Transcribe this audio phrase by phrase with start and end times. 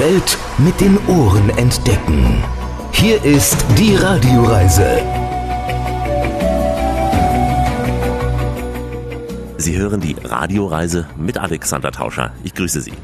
[0.00, 2.42] Welt mit den Ohren entdecken.
[2.90, 5.02] Hier ist die Radioreise.
[9.58, 12.32] Sie hören die Radioreise mit Alexander Tauscher.
[12.44, 12.94] Ich grüße Sie.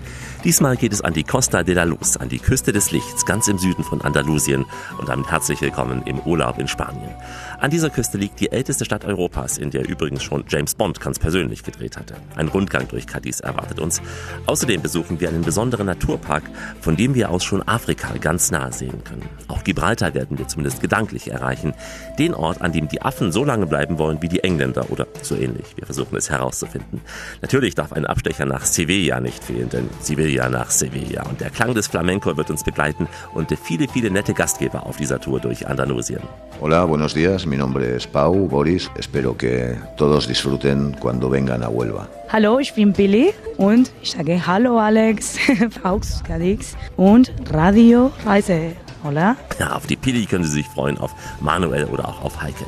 [0.47, 3.49] Diesmal geht es an die Costa de la Luz, an die Küste des Lichts, ganz
[3.49, 4.65] im Süden von Andalusien
[4.97, 7.11] und damit herzlich willkommen im Urlaub in Spanien.
[7.59, 11.19] An dieser Küste liegt die älteste Stadt Europas, in der übrigens schon James Bond ganz
[11.19, 12.15] persönlich gedreht hatte.
[12.37, 14.01] Ein Rundgang durch Cadiz erwartet uns.
[14.47, 16.45] Außerdem besuchen wir einen besonderen Naturpark,
[16.81, 19.29] von dem wir aus schon Afrika ganz nah sehen können.
[19.49, 21.75] Auch Gibraltar werden wir zumindest gedanklich erreichen.
[22.21, 25.35] Den Ort, an dem die Affen so lange bleiben wollen wie die Engländer oder so
[25.35, 25.77] ähnlich.
[25.77, 27.01] Wir versuchen es herauszufinden.
[27.43, 31.25] Natürlich darf ein Abstecher nach Sevilla nicht fehlen, denn Sevilla nach Sevilla.
[31.29, 35.19] Und der Klang des Flamenco wird uns begleiten und viele, viele nette Gastgeber auf dieser
[35.19, 36.21] Tour durch Andalusien.
[36.61, 37.47] Hola, buenos días.
[37.47, 38.91] Mi nombre es Pau, Boris.
[38.97, 42.07] Espero que todos disfruten cuando vengan a Huelva.
[42.33, 45.39] Hallo, ich bin Billy und ich sage Hallo Alex,
[45.83, 48.73] Faux Cadix und Radio Reise.
[49.05, 49.37] Hola.
[49.61, 52.65] Ja, auf die Pili können Sie sich freuen, auf Manuel oder auch auf Heike.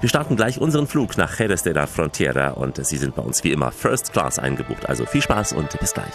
[0.00, 3.42] Wir starten gleich unseren Flug nach Jerez de la Frontera und Sie sind bei uns
[3.42, 4.88] wie immer First Class eingebucht.
[4.88, 6.14] Also viel Spaß und bis gleich.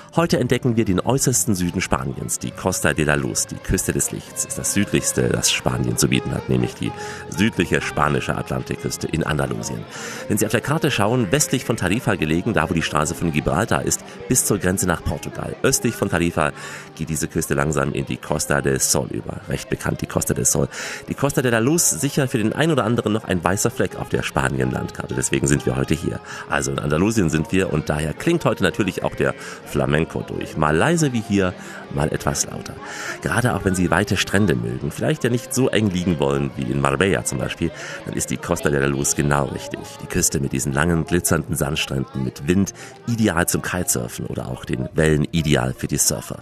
[0.13, 4.11] Heute entdecken wir den äußersten Süden Spaniens, die Costa de la Luz, die Küste des
[4.11, 4.43] Lichts.
[4.43, 6.91] Ist das südlichste, das Spanien zu bieten hat, nämlich die
[7.29, 9.79] südliche spanische Atlantikküste in Andalusien.
[10.27, 13.31] Wenn Sie auf der Karte schauen, westlich von Tarifa gelegen, da wo die Straße von
[13.31, 15.55] Gibraltar ist, bis zur Grenze nach Portugal.
[15.63, 16.51] Östlich von Tarifa
[16.95, 19.41] geht diese Küste langsam in die Costa del Sol über.
[19.49, 20.67] Recht bekannt, die Costa del Sol.
[21.07, 23.95] Die Costa de la Luz sicher für den einen oder anderen noch ein weißer Fleck
[23.97, 25.15] auf der Spanien-Landkarte.
[25.15, 26.19] Deswegen sind wir heute hier.
[26.49, 29.33] Also in Andalusien sind wir und daher klingt heute natürlich auch der
[29.65, 30.57] Flamenco durch.
[30.57, 31.53] Mal leise wie hier,
[31.93, 32.75] mal etwas lauter.
[33.21, 36.63] Gerade auch wenn Sie weite Strände mögen, vielleicht ja nicht so eng liegen wollen wie
[36.63, 37.71] in Marbella zum Beispiel,
[38.05, 39.79] dann ist die Costa de la Luz genau richtig.
[40.01, 42.73] Die Küste mit diesen langen, glitzernden Sandstränden, mit Wind,
[43.07, 46.39] ideal zum Kitesurfen oder auch den Wellen ideal für die Surfer.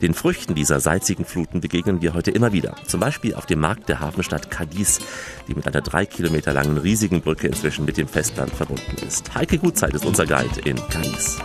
[0.00, 2.76] Den Früchten dieser salzigen Fluten begegnen wir heute immer wieder.
[2.86, 5.00] Zum Beispiel auf dem Markt der Hafenstadt Cadiz,
[5.48, 9.34] die mit einer drei Kilometer langen riesigen Brücke inzwischen mit dem Festland verbunden ist.
[9.34, 11.38] Heike Gutzeit ist unser Guide in Cadiz.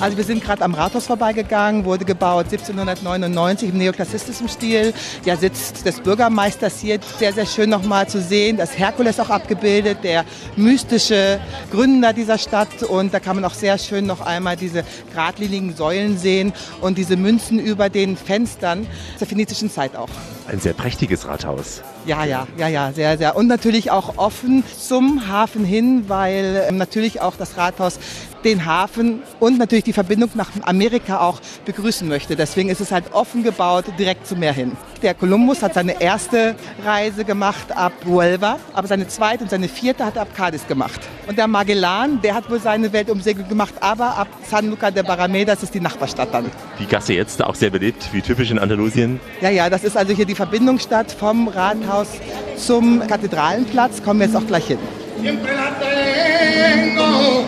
[0.00, 4.92] Also wir sind gerade am Rathaus vorbeigegangen, wurde gebaut 1799 im neoklassistischen Stil.
[5.24, 8.56] Ja, Sitz des Bürgermeisters hier, sehr, sehr schön nochmal zu sehen.
[8.56, 10.24] Das Herkules auch abgebildet, der
[10.56, 12.82] mystische Gründer dieser Stadt.
[12.82, 17.16] Und da kann man auch sehr schön noch einmal diese geradlinigen Säulen sehen und diese
[17.16, 18.86] Münzen über den Fenstern
[19.20, 20.08] der phönizischen Zeit auch.
[20.48, 21.82] Ein sehr prächtiges Rathaus.
[22.04, 23.36] Ja, ja, ja, ja, sehr, sehr.
[23.36, 27.98] Und natürlich auch offen zum Hafen hin, weil ähm, natürlich auch das Rathaus
[28.44, 32.36] den Hafen und natürlich die Verbindung nach Amerika auch begrüßen möchte.
[32.36, 34.72] Deswegen ist es halt offen gebaut, direkt zum Meer hin.
[35.02, 36.54] Der Kolumbus hat seine erste
[36.84, 41.00] Reise gemacht ab Huelva, aber seine zweite und seine vierte hat er ab Cadiz gemacht.
[41.26, 45.54] Und der Magellan, der hat wohl seine Weltumsegelung gemacht, aber ab San Luca de Barrameda,
[45.54, 46.46] das ist die Nachbarstadt dann.
[46.78, 49.20] Die Gasse jetzt auch sehr beliebt, wie typisch in Andalusien?
[49.40, 52.08] Ja, ja, das ist also hier die Verbindungsstadt vom Rathaus
[52.56, 54.02] zum Kathedralenplatz.
[54.02, 54.78] Kommen wir jetzt auch gleich hin.
[55.22, 57.46] siempre la tengo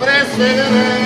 [0.00, 0.98] presente.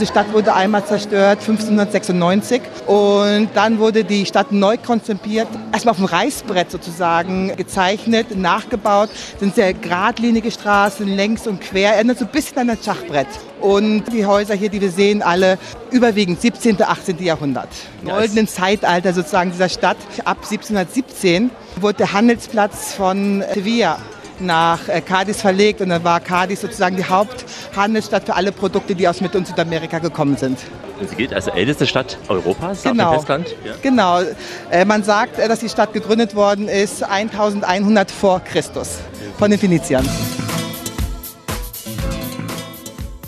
[0.00, 2.62] Diese Stadt wurde einmal zerstört, 1596.
[2.86, 9.10] Und dann wurde die Stadt neu konzipiert, erstmal auf dem Reißbrett sozusagen gezeichnet, nachgebaut.
[9.32, 13.26] Das sind sehr geradlinige Straßen, längs und quer, erinnert so ein bisschen an ein Schachbrett.
[13.60, 15.58] Und die Häuser hier, die wir sehen, alle
[15.90, 17.22] überwiegend 17., 18.
[17.22, 17.68] Jahrhundert.
[18.02, 19.98] Goldenen Zeitalter sozusagen dieser Stadt.
[20.24, 23.98] Ab 1717 wurde der Handelsplatz von Sevilla
[24.40, 29.06] nach äh, Cadiz verlegt und dann war Cadiz sozusagen die Haupthandelsstadt für alle Produkte, die
[29.08, 30.58] aus Mittel- und Südamerika gekommen sind.
[31.08, 33.04] Sie gilt als älteste Stadt Europas genau.
[33.14, 33.56] auf dem Festland?
[33.64, 33.72] Ja.
[33.82, 34.20] Genau.
[34.70, 38.98] Äh, man sagt, äh, dass die Stadt gegründet worden ist 1100 vor Christus
[39.38, 40.06] von den Phöniziern.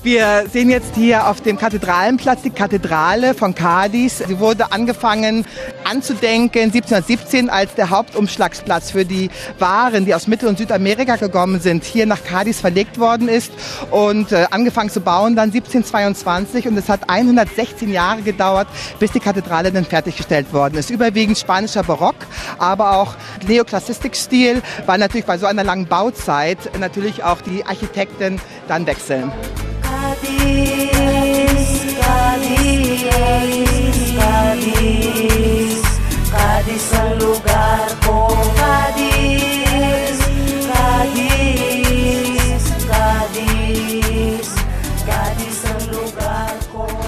[0.02, 4.18] Wir sehen jetzt hier auf dem Kathedralenplatz die Kathedrale von Cadiz.
[4.18, 5.46] Sie wurde angefangen
[5.84, 11.84] anzudenken 1717, als der Hauptumschlagsplatz für die Waren, die aus Mittel- und Südamerika gekommen sind,
[11.84, 13.52] hier nach Cadiz verlegt worden ist
[13.92, 18.66] und äh, angefangen zu bauen dann 1722 und es hat 116 Jahre gedauert,
[18.98, 20.90] bis die Kathedrale dann fertiggestellt worden ist.
[20.90, 22.16] Überwiegend spanischer Barock,
[22.58, 23.14] aber auch
[23.46, 29.30] Neoklassistikstil, weil natürlich bei so einer langen Bauzeit natürlich auch die Architekten dann wechseln.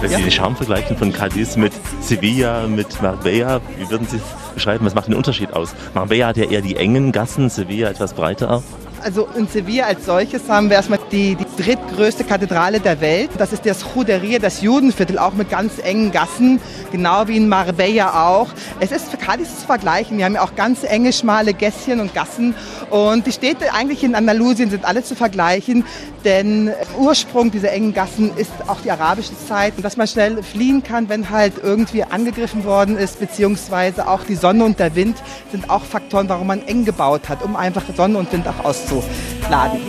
[0.01, 4.21] Wenn Sie den Charme vergleichen von Cadiz mit Sevilla, mit Marbella, wie würden Sie
[4.55, 4.85] beschreiben?
[4.85, 5.75] Was macht den Unterschied aus?
[5.95, 8.63] Marbella hat ja eher die engen Gassen, Sevilla etwas breiter.
[9.05, 13.29] Also in Sevilla als solches haben wir erstmal die, die drittgrößte Kathedrale der Welt.
[13.37, 16.59] Das ist das Juderia, das Judenviertel, auch mit ganz engen Gassen,
[16.91, 18.49] genau wie in Marbella auch.
[18.81, 20.17] Es ist für Cadiz zu vergleichen.
[20.17, 22.55] Wir haben ja auch ganz enge, schmale Gässchen und Gassen.
[22.89, 25.85] Und die Städte eigentlich in Andalusien sind alle zu vergleichen,
[26.25, 29.75] denn Ursprung dieser engen Gassen ist auch die arabische Zeit.
[29.83, 34.63] Dass man schnell fliehen kann, wenn halt irgendwie angegriffen worden ist, beziehungsweise auch die Sonne
[34.63, 35.17] und der Wind
[35.51, 39.09] sind auch Faktoren, warum man eng gebaut hat, um einfach Sonne und Wind auch auszuhalten
[39.49, 39.81] laden.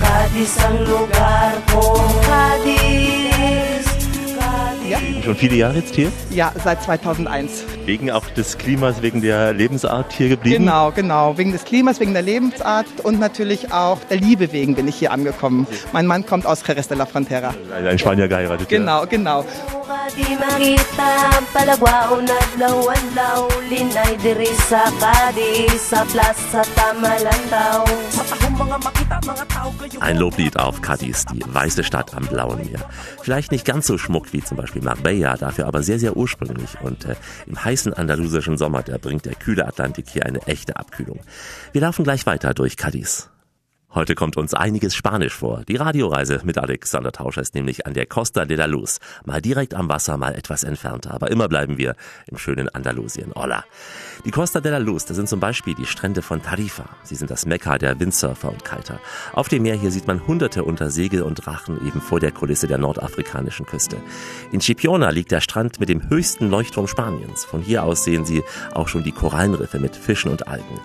[0.00, 3.84] Cadiz ang lugar ko Cadiz
[4.88, 4.98] Ja.
[5.22, 6.10] Schon viele Jahre jetzt hier?
[6.30, 7.64] ja, seit 2001.
[7.88, 10.66] Wegen auch des Klimas, wegen der Lebensart hier geblieben?
[10.66, 11.38] Genau, genau.
[11.38, 15.10] Wegen des Klimas, wegen der Lebensart und natürlich auch der Liebe wegen bin ich hier
[15.10, 15.66] angekommen.
[15.94, 17.54] Mein Mann kommt aus Jerez de la Frontera.
[17.72, 18.70] Ein Spanier geheiratet.
[18.70, 18.78] ja.
[18.78, 19.42] Genau, genau.
[20.16, 27.84] Di makita ang palagwaon adlaw-adlaw Linay diri sa Cadiz Sa plaza Tamalandaw
[30.00, 32.80] Ein Loblied auf Cadiz, die weiße Stadt am blauen Meer.
[33.22, 36.76] Vielleicht nicht ganz so schmuck wie zum Beispiel Marbella, dafür aber sehr, sehr ursprünglich.
[36.82, 37.14] Und äh,
[37.46, 41.20] im heißen andalusischen Sommer, da bringt der kühle Atlantik hier eine echte Abkühlung.
[41.72, 43.30] Wir laufen gleich weiter durch Cadiz.
[43.94, 45.62] Heute kommt uns einiges Spanisch vor.
[45.66, 49.00] Die Radioreise mit Alexander Tauscher ist nämlich an der Costa de la Luz.
[49.24, 51.14] Mal direkt am Wasser, mal etwas entfernter.
[51.14, 51.96] Aber immer bleiben wir
[52.26, 53.32] im schönen Andalusien.
[53.34, 53.64] Hola.
[54.26, 56.84] Die Costa de la Luz, das sind zum Beispiel die Strände von Tarifa.
[57.02, 59.00] Sie sind das Mekka der Windsurfer und Kiter.
[59.32, 62.66] Auf dem Meer hier sieht man Hunderte unter Segel und Drachen eben vor der Kulisse
[62.66, 63.96] der nordafrikanischen Küste.
[64.52, 67.46] In Chipiona liegt der Strand mit dem höchsten Leuchtturm Spaniens.
[67.46, 68.44] Von hier aus sehen Sie
[68.74, 70.78] auch schon die Korallenriffe mit Fischen und Algen.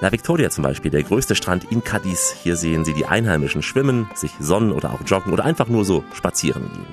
[0.00, 2.34] La Victoria zum Beispiel, der größte Strand in Cadiz.
[2.42, 6.04] Hier sehen Sie die Einheimischen schwimmen, sich sonnen oder auch joggen oder einfach nur so
[6.14, 6.86] spazieren gehen.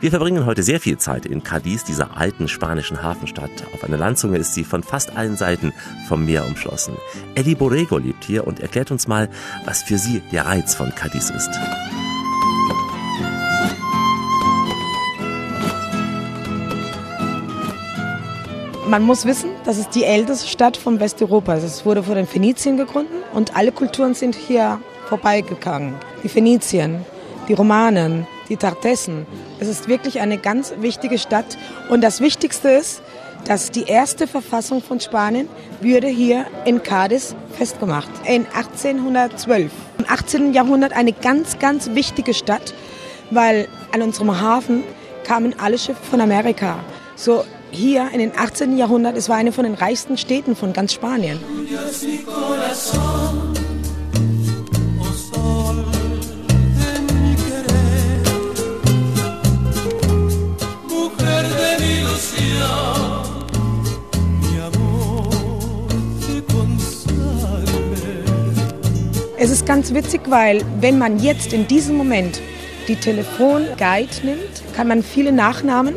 [0.00, 3.50] Wir verbringen heute sehr viel Zeit in Cadiz, dieser alten spanischen Hafenstadt.
[3.74, 5.72] Auf einer Landzunge ist sie von fast allen Seiten
[6.08, 6.94] vom Meer umschlossen.
[7.36, 9.28] Eddie Borrego lebt hier und erklärt uns mal,
[9.64, 11.50] was für sie der Reiz von Cadiz ist.
[18.90, 21.54] Man muss wissen, das ist die älteste Stadt von Westeuropa.
[21.54, 25.94] Es wurde von den Phönizien gegründet und alle Kulturen sind hier vorbeigegangen.
[26.24, 27.04] Die Phönizien,
[27.46, 29.28] die Romanen, die Tartessen.
[29.60, 31.56] Es ist wirklich eine ganz wichtige Stadt.
[31.88, 33.00] Und das Wichtigste ist,
[33.44, 35.48] dass die erste Verfassung von Spanien
[35.80, 38.10] wurde hier in Cadiz festgemacht.
[38.24, 39.70] In 1812.
[39.98, 40.52] Im 18.
[40.52, 42.74] Jahrhundert eine ganz, ganz wichtige Stadt,
[43.30, 44.82] weil an unserem Hafen
[45.22, 46.80] kamen alle Schiffe von Amerika.
[47.14, 48.76] So hier in den 18.
[48.76, 51.40] Jahrhundert, es war eine von den reichsten Städten von ganz Spanien.
[69.42, 72.40] Es ist ganz witzig, weil wenn man jetzt in diesem Moment
[72.88, 75.96] die Telefonguide nimmt, kann man viele Nachnamen,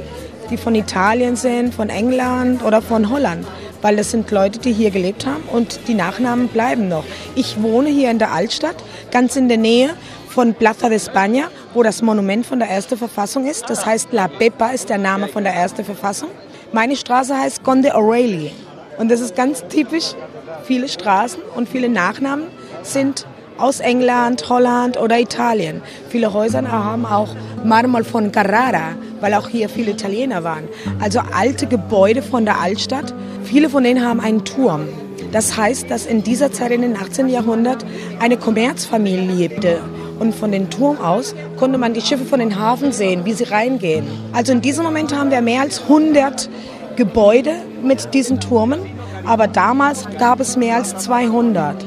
[0.50, 3.45] die von Italien sind, von England oder von Holland,
[3.81, 7.04] weil das sind Leute, die hier gelebt haben und die Nachnamen bleiben noch.
[7.36, 8.75] Ich wohne hier in der Altstadt,
[9.12, 9.92] ganz in der Nähe
[10.27, 13.70] von Plaza de España, wo das Monument von der ersten Verfassung ist.
[13.70, 16.29] Das heißt, La Pepa ist der Name von der ersten Verfassung.
[16.72, 18.50] Meine Straße heißt Conde O'Reilly.
[18.98, 20.15] Und das ist ganz typisch.
[20.63, 22.46] Viele Straßen und viele Nachnamen
[22.82, 23.27] sind
[23.58, 25.82] aus England, Holland oder Italien.
[26.10, 30.65] Viele Häuser haben auch Marmor von Carrara, weil auch hier viele Italiener waren.
[31.00, 33.13] Also alte Gebäude von der Altstadt.
[33.46, 34.89] Viele von denen haben einen Turm.
[35.32, 37.30] Das heißt, dass in dieser Zeit, in den 18.
[37.30, 37.86] Jahrhundert,
[38.20, 39.80] eine Kommerzfamilie lebte.
[40.20, 43.46] Und von dem Turm aus konnte man die Schiffe von den Hafen sehen, wie sie
[43.46, 44.06] reingehen.
[44.34, 46.50] Also in diesem Moment haben wir mehr als 100
[46.98, 48.82] Gebäude mit diesen Turmen.
[49.25, 51.77] Aber damals gab es mehr als 200.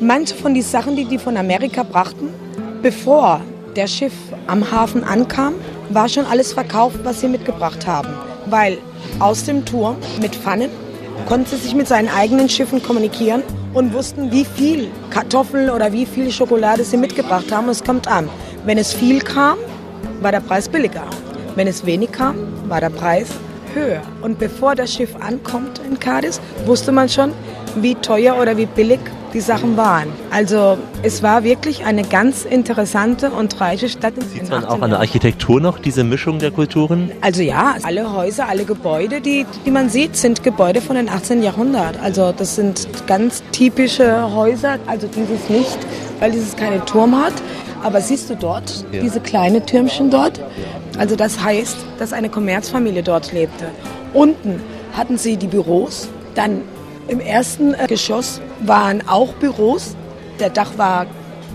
[0.00, 2.30] Manche von den Sachen, die die von Amerika brachten,
[2.80, 3.42] bevor
[3.76, 4.14] der Schiff
[4.46, 5.56] am Hafen ankam,
[5.90, 8.08] war schon alles verkauft, was sie mitgebracht haben.
[8.46, 8.78] Weil
[9.18, 10.70] aus dem Turm mit Pfannen
[11.28, 13.42] konnten sie sich mit seinen eigenen Schiffen kommunizieren
[13.74, 17.68] und wussten, wie viel Kartoffel oder wie viel Schokolade sie mitgebracht haben.
[17.68, 18.28] Es kommt an.
[18.64, 19.58] Wenn es viel kam,
[20.20, 21.04] war der Preis billiger.
[21.54, 22.36] Wenn es wenig kam,
[22.68, 23.28] war der Preis
[23.74, 24.02] höher.
[24.22, 27.32] Und bevor das Schiff ankommt in Cadiz, wusste man schon,
[27.76, 29.00] wie teuer oder wie billig
[29.36, 30.08] die Sachen waren.
[30.30, 34.14] Also es war wirklich eine ganz interessante und reiche Stadt.
[34.32, 37.12] Sieht man auch an der Architektur noch diese Mischung der Kulturen?
[37.20, 41.42] Also ja, alle Häuser, alle Gebäude, die, die man sieht, sind Gebäude von den 18.
[41.42, 42.00] Jahrhundert.
[42.02, 44.78] Also das sind ganz typische Häuser.
[44.86, 45.78] Also dieses nicht,
[46.18, 47.34] weil dieses keinen Turm hat.
[47.82, 49.02] Aber siehst du dort, Ja.
[49.02, 50.40] diese kleine Türmchen dort?
[50.98, 53.66] Also das heißt, dass eine Kommerzfamilie dort lebte.
[54.14, 54.62] Unten
[54.94, 56.62] hatten sie die Büros, dann
[57.08, 59.96] im ersten äh, Geschoss waren auch Büros,
[60.40, 61.06] der Dach war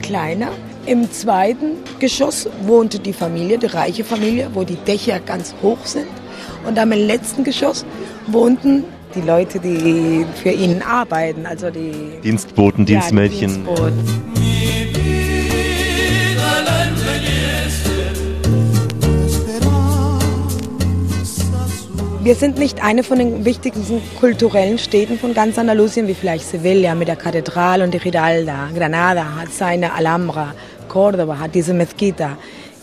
[0.01, 0.49] kleiner.
[0.85, 6.07] Im zweiten Geschoss wohnte die Familie, die reiche Familie, wo die Dächer ganz hoch sind.
[6.65, 7.85] Und am letzten Geschoss
[8.27, 13.65] wohnten die Leute, die für ihn arbeiten, also die Dienstboten, ja, die Dienstmädchen.
[13.65, 14.40] Dienstboten.
[22.23, 26.93] Wir sind nicht eine von den wichtigsten kulturellen Städten von ganz Andalusien, wie vielleicht Sevilla
[26.93, 28.69] mit der Kathedrale und die Giralda.
[28.75, 30.53] Granada hat seine Alhambra,
[30.87, 32.37] Córdoba hat diese Mezquita.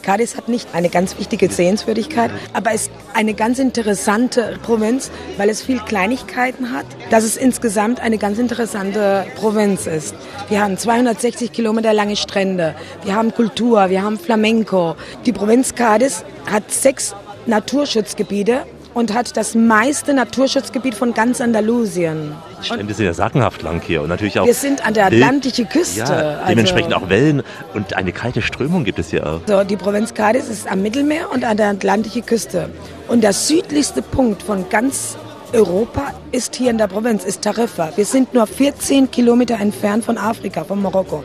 [0.05, 5.63] Cádiz hat nicht eine ganz wichtige Sehenswürdigkeit, aber ist eine ganz interessante Provinz, weil es
[5.63, 10.17] viel Kleinigkeiten hat, dass es insgesamt eine ganz interessante Provinz ist.
[10.49, 14.97] Wir haben 260 Kilometer lange Strände, wir haben Kultur, wir haben Flamenco.
[15.27, 17.15] Die Provinz Cádiz hat sechs
[17.47, 18.67] Naturschutzgebiete
[18.99, 22.33] und hat das meiste Naturschutzgebiet von ganz Andalusien.
[22.63, 24.45] Strände sind ja sagenhaft lang hier und natürlich auch.
[24.47, 26.01] Wir sind an der atlantischen Küste.
[26.01, 29.41] Ja, also- dementsprechend auch Wellen und eine kalte Strömung gibt es hier auch.
[29.47, 32.71] So, die Provinz Cádiz ist am Mittelmeer und an der atlantischen Küste.
[33.07, 35.17] Und der südlichste Punkt von ganz
[35.53, 37.93] Europa ist hier in der Provinz, ist Tarifa.
[37.95, 41.23] Wir sind nur 14 Kilometer entfernt von Afrika, von Marokko.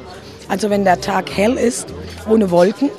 [0.48, 1.88] Also wenn der Tag hell ist,
[2.30, 2.92] ohne Wolken,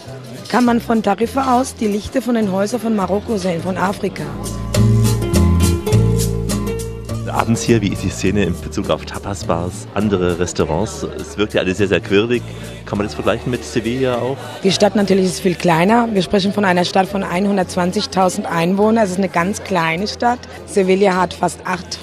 [0.48, 4.24] kann man von Tarifa aus die Lichter von den Häusern von Marokko sehen, von Afrika.
[7.34, 11.02] Abends hier, wie ist die Szene in Bezug auf Tapas-Bars, andere Restaurants?
[11.02, 12.44] Es wirkt ja alles sehr, sehr quirlig.
[12.86, 14.36] Kann man das vergleichen mit Sevilla auch?
[14.62, 16.08] Die Stadt natürlich ist viel kleiner.
[16.12, 19.02] Wir sprechen von einer Stadt von 120.000 Einwohnern.
[19.02, 20.38] Es ist eine ganz kleine Stadt.
[20.66, 21.58] Sevilla hat fast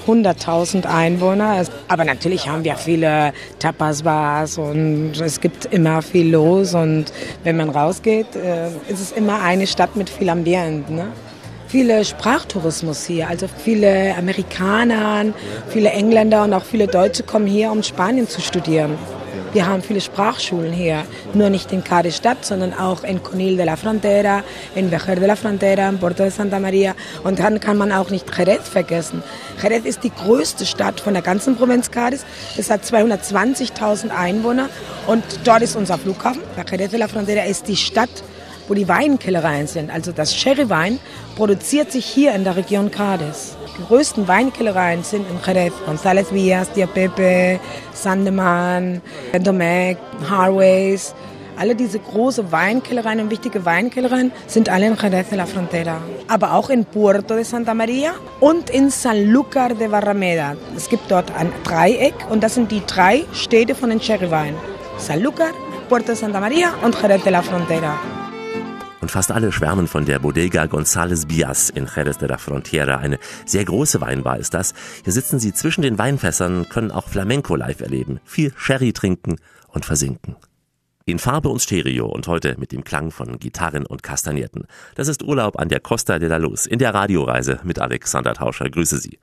[0.06, 1.64] 800.000 Einwohner.
[1.88, 6.74] Aber natürlich haben wir viele Tapas-Bars und es gibt immer viel los.
[6.74, 7.06] Und
[7.42, 10.92] wenn man rausgeht, äh, ist es immer eine Stadt mit viel Ambiente.
[10.92, 11.06] Ne?
[11.72, 15.24] Viele Sprachtourismus hier, also viele Amerikaner,
[15.70, 18.98] viele Engländer und auch viele Deutsche kommen hier, um Spanien zu studieren.
[19.54, 23.64] Wir haben viele Sprachschulen hier, nur nicht in Cádiz Stadt, sondern auch in Conil de
[23.64, 24.42] la Frontera,
[24.74, 28.10] in Vejer de la Frontera, in Porto de Santa Maria und dann kann man auch
[28.10, 29.22] nicht Jerez vergessen.
[29.62, 32.20] Jerez ist die größte Stadt von der ganzen Provinz Cádiz.
[32.58, 34.68] Es hat 220.000 Einwohner
[35.06, 36.42] und dort ist unser Flughafen.
[36.70, 38.10] Jerez de la Frontera ist die Stadt,
[38.68, 39.90] wo die Weinkellereien sind.
[39.90, 40.98] Also das Sherrywein
[41.36, 43.56] produziert sich hier in der Region Cádiz.
[43.78, 45.72] Die größten Weinkellereien sind in Jerez.
[45.86, 47.58] González Villas, Dia Pepe,
[47.94, 49.00] Sandeman,
[49.42, 51.14] Domecq, Harways.
[51.58, 55.98] Alle diese große Weinkellereien und wichtige Weinkellereien sind alle in Jerez de la Frontera.
[56.28, 60.56] Aber auch in Puerto de Santa Maria und in Sanlúcar de Barrameda.
[60.76, 64.54] Es gibt dort ein Dreieck und das sind die drei Städte von den Sherrywein.
[64.98, 65.52] Sanlúcar,
[65.88, 68.21] Puerto de Santa Maria und Jerez de la Frontera.
[69.02, 72.98] Und fast alle schwärmen von der Bodega González Bias in Jerez de la Frontera.
[72.98, 74.74] Eine sehr große Weinbar ist das.
[75.02, 79.84] Hier sitzen sie zwischen den Weinfässern, können auch Flamenco live erleben, viel Sherry trinken und
[79.84, 80.36] versinken.
[81.04, 84.68] In Farbe und Stereo und heute mit dem Klang von Gitarren und Kastagnetten.
[84.94, 88.70] Das ist Urlaub an der Costa de la Luz in der Radioreise mit Alexander Tauscher.
[88.70, 89.18] Grüße Sie.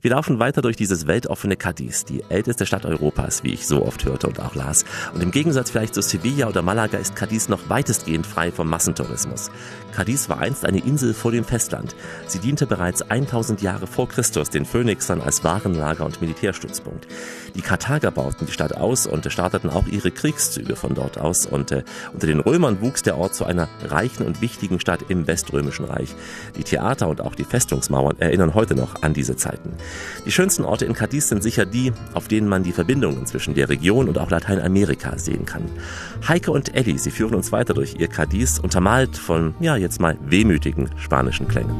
[0.00, 4.04] Wir laufen weiter durch dieses weltoffene Cadiz, die älteste Stadt Europas, wie ich so oft
[4.04, 4.84] hörte und auch las.
[5.12, 9.50] Und im Gegensatz vielleicht zu Sevilla oder Malaga ist Cadiz noch weitestgehend frei vom Massentourismus.
[9.92, 11.96] Cadiz war einst eine Insel vor dem Festland.
[12.28, 17.08] Sie diente bereits 1000 Jahre vor Christus den Phönixern als Warenlager und Militärstützpunkt.
[17.56, 21.46] Die Karthager bauten die Stadt aus und starteten auch ihre Kriegszüge von dort aus.
[21.46, 25.26] Und äh, unter den Römern wuchs der Ort zu einer reichen und wichtigen Stadt im
[25.26, 26.14] Weströmischen Reich.
[26.56, 29.72] Die Theater und auch die Festungsmauern erinnern heute noch an diese Zeiten.
[30.26, 33.68] Die schönsten Orte in Cadiz sind sicher die, auf denen man die Verbindungen zwischen der
[33.68, 35.64] Region und auch Lateinamerika sehen kann.
[36.26, 40.18] Heike und Elli, sie führen uns weiter durch ihr Cadiz, untermalt von, ja, jetzt mal
[40.20, 41.74] wehmütigen spanischen Klängen.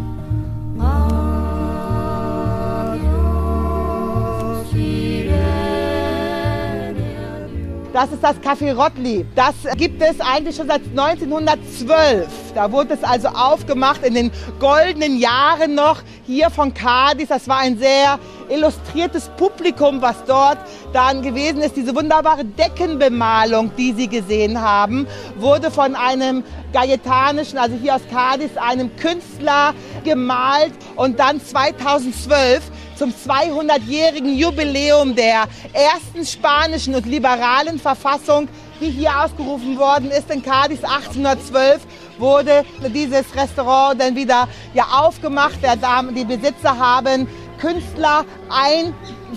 [7.92, 9.24] Das ist das Café Rottli.
[9.34, 12.26] Das gibt es eigentlich schon seit 1912.
[12.54, 14.30] Da wurde es also aufgemacht in den
[14.60, 17.28] goldenen Jahren noch hier von Cadiz.
[17.28, 18.18] Das war ein sehr
[18.50, 20.58] illustriertes Publikum, was dort
[20.92, 21.76] dann gewesen ist.
[21.76, 25.06] Diese wunderbare Deckenbemalung, die Sie gesehen haben,
[25.38, 29.72] wurde von einem gajetanischen, also hier aus Cadiz, einem Künstler
[30.04, 38.48] gemalt und dann 2012 zum 200-jährigen Jubiläum der ersten spanischen und liberalen Verfassung,
[38.80, 41.80] die hier ausgerufen worden ist in Cadiz 1812,
[42.18, 45.62] wurde dieses Restaurant dann wieder ja, aufgemacht.
[45.62, 47.28] Der die Besitzer haben
[47.60, 48.24] Künstler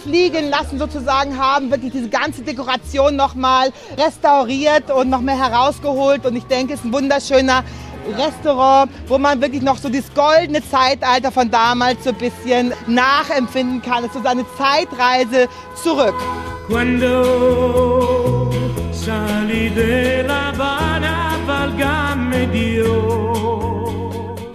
[0.03, 6.25] fliegen lassen sozusagen haben, wirklich diese ganze Dekoration nochmal restauriert und noch mehr herausgeholt.
[6.25, 7.63] Und ich denke, es ist ein wunderschöner
[8.17, 13.81] Restaurant, wo man wirklich noch so das goldene Zeitalter von damals so ein bisschen nachempfinden
[13.81, 14.03] kann.
[14.03, 15.47] Es ist so eine Zeitreise
[15.81, 16.15] zurück.
[16.67, 18.41] Quando
[20.51, 23.89] Habana, valgame Dio.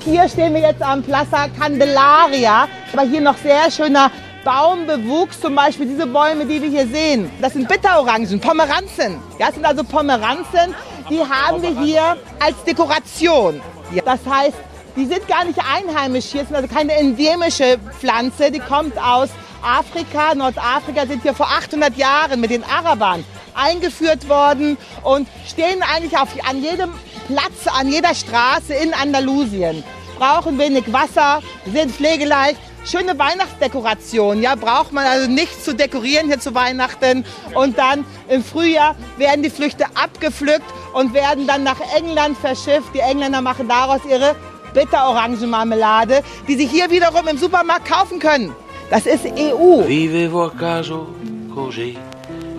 [0.05, 4.11] Hier stehen wir jetzt am Plaza Candelaria, aber hier noch sehr schöner
[4.45, 7.31] Baumbewuchs, zum Beispiel diese Bäume, die wir hier sehen.
[7.41, 9.17] Das sind Bitterorangen, Pomeranzen.
[9.39, 10.75] Das sind also Pomeranzen,
[11.11, 13.61] die haben wir hier als Dekoration.
[14.05, 14.57] Das heißt,
[14.97, 19.29] die sind gar nicht einheimisch hier, sind also keine endemische Pflanze, die kommt aus
[19.63, 26.17] Afrika, Nordafrika, sind hier vor 800 Jahren mit den Arabern eingeführt worden und stehen eigentlich
[26.17, 26.93] auf, an jedem
[27.27, 29.83] Platz, an jeder Straße in Andalusien.
[30.19, 34.41] Brauchen wenig Wasser, sind pflegeleicht, schöne Weihnachtsdekoration.
[34.41, 37.25] Ja, braucht man also nichts zu dekorieren hier zu Weihnachten.
[37.55, 40.65] Und dann im Frühjahr werden die Früchte abgepflückt
[40.95, 42.95] und werden dann nach England verschifft.
[42.95, 44.35] Die Engländer machen daraus ihre
[44.73, 48.55] Bitterorangenmarmelade, die sie hier wiederum im Supermarkt kaufen können.
[48.91, 49.83] Das ist EU.
[49.87, 51.09] Vivevo a caso
[51.53, 51.97] così,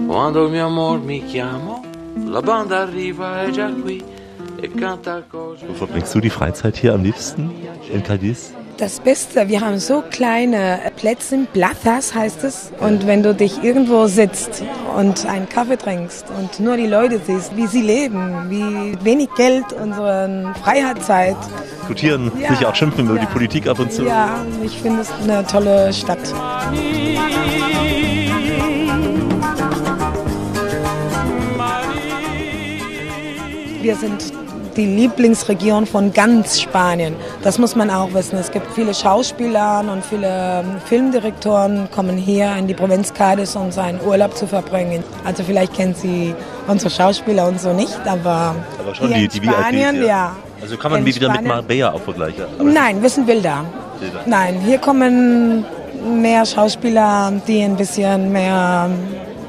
[0.08, 1.82] quando il mio amor mi chiamò,
[2.26, 4.04] la banda arriva è già qui
[4.78, 5.66] canta così.
[5.68, 7.52] Wo verbringst du die Freizeit hier am liebsten?
[7.92, 8.54] In Cadiz?
[8.78, 12.72] Das Beste, wir haben so kleine Plätze, Plazas heißt es.
[12.80, 14.64] Und wenn du dich irgendwo sitzt
[14.96, 19.66] und einen Kaffee trinkst und nur die Leute siehst, wie sie leben, wie wenig Geld
[19.82, 21.36] unsere Freizeit.
[21.80, 22.50] Diskutieren, Ja.
[22.50, 23.22] sich auch schimpfen über Ja.
[23.22, 24.04] die Politik ab und zu.
[24.06, 26.20] Ja, ich finde es eine tolle Stadt.
[33.82, 34.34] Wir sind
[34.78, 37.16] die Lieblingsregion von ganz Spanien.
[37.44, 38.38] Das muss man auch wissen.
[38.38, 40.28] Es gibt viele Schauspieler und viele
[40.62, 45.04] ähm, Filmdirektoren kommen hier in die Provinz Cádiz, um seinen Urlaub zu verbringen.
[45.26, 46.34] Also vielleicht kennen Sie
[46.68, 49.54] unsere Schauspieler und so nicht, aber, Aber schon hier die, in die VIPs.
[49.60, 50.36] Spanien, ja.
[50.62, 52.46] Also kann man In wie wieder mit Spanien- Marbella auch vergleichen.
[52.64, 53.66] Nein, wir sind Bilder.
[54.00, 54.20] Bilder.
[54.26, 55.66] Nein, hier kommen
[56.22, 58.90] mehr Schauspieler, die ein bisschen mehr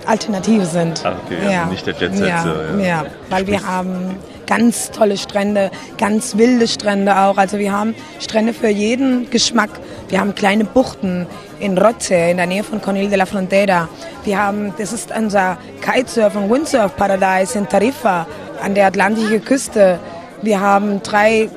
[0.06, 1.04] alternativ sind.
[1.04, 2.86] Ah, okay, also nicht der Jet-Set, Ja, so, ja.
[2.86, 3.04] ja.
[3.28, 4.16] weil wir haben
[4.48, 7.36] ganz tolle Strände, ganz wilde Strände auch.
[7.36, 9.70] Also wir haben Strände für jeden Geschmack.
[10.08, 11.26] Wir haben kleine Buchten
[11.60, 13.88] in Roche, in der Nähe von Conil de la Frontera.
[14.24, 18.26] Wir haben, das ist unser Kitesurf- und Windsurf-Paradies in Tarifa
[18.62, 20.00] an der atlantischen Küste.
[20.42, 21.48] Wir haben drei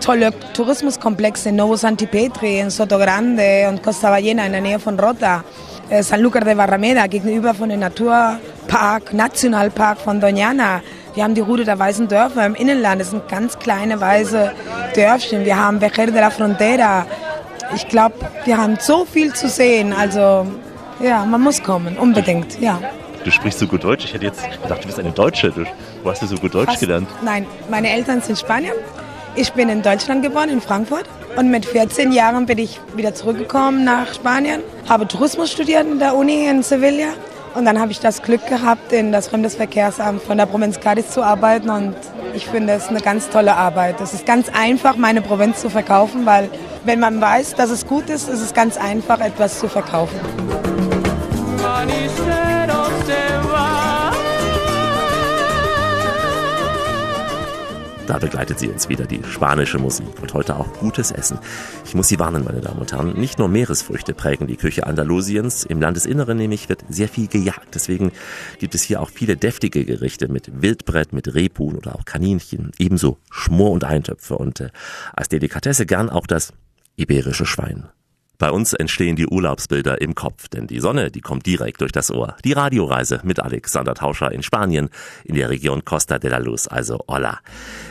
[0.00, 5.42] tolle Tourismuskomplexe in Novo Santipetri, in Sotogrande und Costa Ballena in der Nähe von Rota.
[5.90, 10.80] Äh, Sanlúcar de Barrameda gegenüber von dem Naturpark, Nationalpark von Doñana.
[11.18, 13.00] Wir haben die Route der weißen Dörfer im Innenland.
[13.00, 14.52] Das sind ganz kleine weiße
[14.94, 15.44] Dörfchen.
[15.44, 17.06] Wir haben Vejer de la Frontera.
[17.74, 19.92] Ich glaube, wir haben so viel zu sehen.
[19.92, 20.46] Also
[21.00, 22.60] ja, man muss kommen, unbedingt.
[22.60, 22.78] Ja.
[23.24, 24.04] Du sprichst so gut Deutsch.
[24.04, 25.50] Ich hätte jetzt gedacht, du bist eine Deutsche.
[25.50, 25.64] Du,
[26.04, 27.08] wo hast du so gut Deutsch Fast- gelernt?
[27.24, 28.74] Nein, meine Eltern sind Spanier.
[29.34, 31.06] Ich bin in Deutschland geboren, in Frankfurt.
[31.34, 34.60] Und mit 14 Jahren bin ich wieder zurückgekommen nach Spanien.
[34.88, 37.08] Habe Tourismus studiert in der Uni in Sevilla.
[37.54, 41.22] Und dann habe ich das Glück gehabt, in das Fremdesverkehrsamt von der Provinz Cádiz zu
[41.22, 41.70] arbeiten.
[41.70, 41.94] Und
[42.34, 44.00] ich finde es eine ganz tolle Arbeit.
[44.00, 46.50] Es ist ganz einfach, meine Provinz zu verkaufen, weil
[46.84, 50.18] wenn man weiß, dass es gut ist, ist es ganz einfach, etwas zu verkaufen.
[58.08, 61.38] Da begleitet sie uns wieder die spanische Musik und heute auch gutes Essen.
[61.84, 65.64] Ich muss Sie warnen, meine Damen und Herren, nicht nur Meeresfrüchte prägen die Küche Andalusiens,
[65.64, 67.74] im Landesinneren nämlich wird sehr viel gejagt.
[67.74, 68.12] Deswegen
[68.58, 73.18] gibt es hier auch viele deftige Gerichte mit Wildbrett, mit Rebhuhn oder auch Kaninchen, ebenso
[73.30, 74.70] Schmor- und Eintöpfe und äh,
[75.12, 76.54] als Delikatesse gern auch das
[76.96, 77.90] iberische Schwein.
[78.40, 82.12] Bei uns entstehen die Urlaubsbilder im Kopf, denn die Sonne, die kommt direkt durch das
[82.12, 82.36] Ohr.
[82.44, 84.90] Die Radioreise mit Alexander Tauscher in Spanien,
[85.24, 87.40] in der Region Costa de la Luz, also Olla.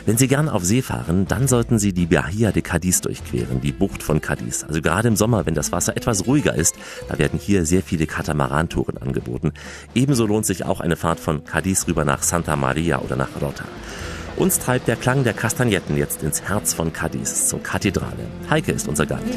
[0.06, 3.72] Wenn Sie gern auf See fahren, dann sollten Sie die Bahia de Cadiz durchqueren, die
[3.72, 4.64] Bucht von Cadiz.
[4.64, 6.76] Also gerade im Sommer, wenn das Wasser etwas ruhiger ist,
[7.10, 9.52] da werden hier sehr viele Katamaran-Touren angeboten.
[9.94, 13.64] Ebenso lohnt sich auch eine Fahrt von Cadiz rüber nach Santa Maria oder nach Rota.
[14.36, 18.28] Uns treibt der Klang der Kastagnetten jetzt ins Herz von Cadiz, zur Kathedrale.
[18.48, 19.36] Heike ist unser Guide.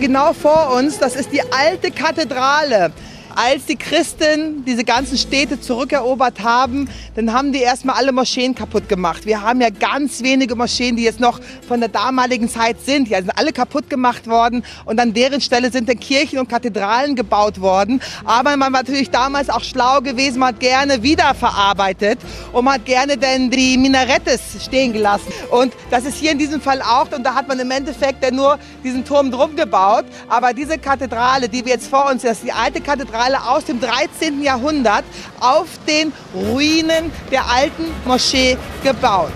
[0.00, 2.90] Genau vor uns, das ist die alte Kathedrale.
[3.34, 8.88] Als die Christen diese ganzen Städte zurückerobert haben, dann haben die erstmal alle Moscheen kaputt
[8.88, 9.26] gemacht.
[9.26, 13.08] Wir haben ja ganz wenige Moscheen, die jetzt noch von der damaligen Zeit sind.
[13.08, 17.14] Die sind alle kaputt gemacht worden und an deren Stelle sind dann Kirchen und Kathedralen
[17.14, 18.00] gebaut worden.
[18.24, 22.18] Aber man war natürlich damals auch schlau gewesen, man hat gerne wiederverarbeitet
[22.52, 25.32] und man hat gerne denn die Minarettes stehen gelassen.
[25.50, 28.36] Und das ist hier in diesem Fall auch und da hat man im Endeffekt dann
[28.36, 30.04] nur diesen Turm drum gebaut.
[30.28, 33.80] Aber diese Kathedrale, die wir jetzt vor uns, das ist die alte Kathedrale aus dem
[33.80, 34.42] 13.
[34.42, 35.04] Jahrhundert
[35.40, 39.32] auf den Ruinen der alten Moschee gebaut.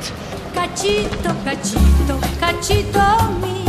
[0.55, 3.01] Cachito, cachito, cachito
[3.41, 3.65] mi,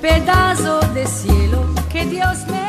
[0.00, 2.66] pedazo de cielo que Dios me.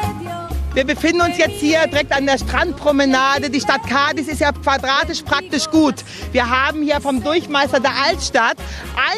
[0.78, 3.50] Wir befinden uns jetzt hier direkt an der Strandpromenade.
[3.50, 5.96] Die Stadt Cadiz ist ja quadratisch praktisch gut.
[6.32, 8.58] Wir haben hier vom Durchmesser der Altstadt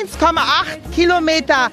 [0.08, 1.70] 1,8 Kilometer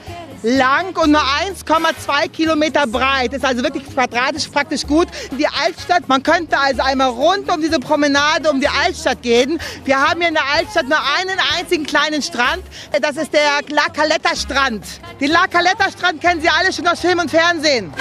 [0.46, 3.32] lang und nur 1,2 Kilometer breit.
[3.32, 5.08] Ist also wirklich quadratisch praktisch gut.
[5.36, 9.58] Die Altstadt, man könnte also einmal rund um diese Promenade um die Altstadt gehen.
[9.84, 12.62] Wir haben hier in der Altstadt nur einen einzigen kleinen Strand.
[13.02, 14.84] Das ist der La Caleta Strand.
[15.20, 17.92] Den La Caleta Strand kennen Sie alle schon aus Film und Fernsehen.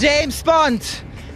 [0.00, 0.84] James Bond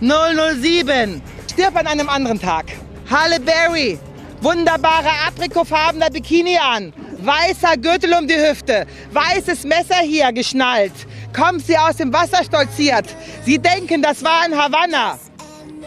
[0.01, 1.21] 007
[1.53, 2.67] stirbt an einem anderen Tag.
[3.11, 3.99] Halle Berry,
[4.41, 10.93] wunderbarer aprikofarbener Bikini an, weißer Gürtel um die Hüfte, weißes Messer hier geschnallt,
[11.37, 13.05] kommt sie aus dem Wasser stolziert.
[13.45, 15.19] Sie denken, das war in Havanna.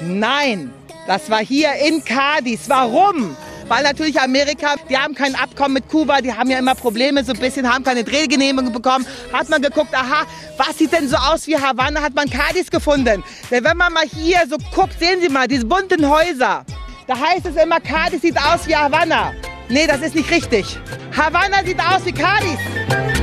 [0.01, 0.71] Nein,
[1.07, 2.61] das war hier in Cadiz.
[2.67, 3.35] Warum?
[3.67, 7.33] Weil natürlich Amerika, die haben kein Abkommen mit Kuba, die haben ja immer Probleme so
[7.33, 9.05] ein bisschen, haben keine Drehgenehmigung bekommen.
[9.33, 10.25] Hat man geguckt, aha,
[10.57, 13.23] was sieht denn so aus wie Havanna, hat man Cadiz gefunden.
[13.49, 16.63] Denn wenn man mal hier so guckt, sehen Sie mal, diese bunten Häuser.
[17.07, 19.33] Da heißt es immer, Cadiz sieht aus wie Havanna.
[19.69, 20.77] Nee, das ist nicht richtig.
[21.15, 23.14] Havanna sieht aus wie Cadiz.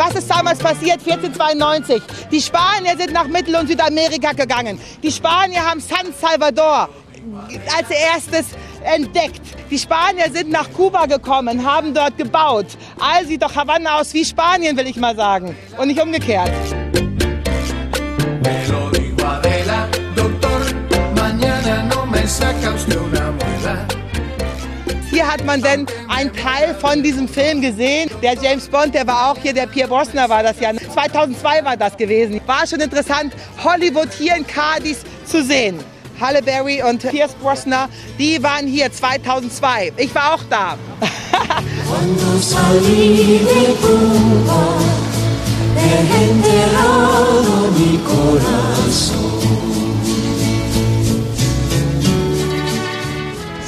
[0.00, 1.00] Was ist damals passiert?
[1.06, 2.02] 1492.
[2.32, 4.80] Die Spanier sind nach Mittel- und Südamerika gegangen.
[5.02, 6.88] Die Spanier haben San Salvador
[7.76, 8.46] als erstes
[8.82, 9.42] entdeckt.
[9.70, 12.64] Die Spanier sind nach Kuba gekommen, haben dort gebaut.
[12.98, 15.54] Also sieht doch Havanna aus wie Spanien, will ich mal sagen.
[15.76, 16.50] Und nicht umgekehrt.
[18.42, 18.60] Me
[25.20, 28.10] Hier hat man denn einen Teil von diesem Film gesehen.
[28.22, 30.70] Der James Bond, der war auch hier, der Pierre Brosnan war das ja.
[30.74, 32.40] 2002 war das gewesen.
[32.46, 35.78] War schon interessant, Hollywood hier in Cadiz zu sehen.
[36.18, 39.92] Halle Berry und Pierce Brosnan, die waren hier 2002.
[39.98, 40.78] Ich war auch da.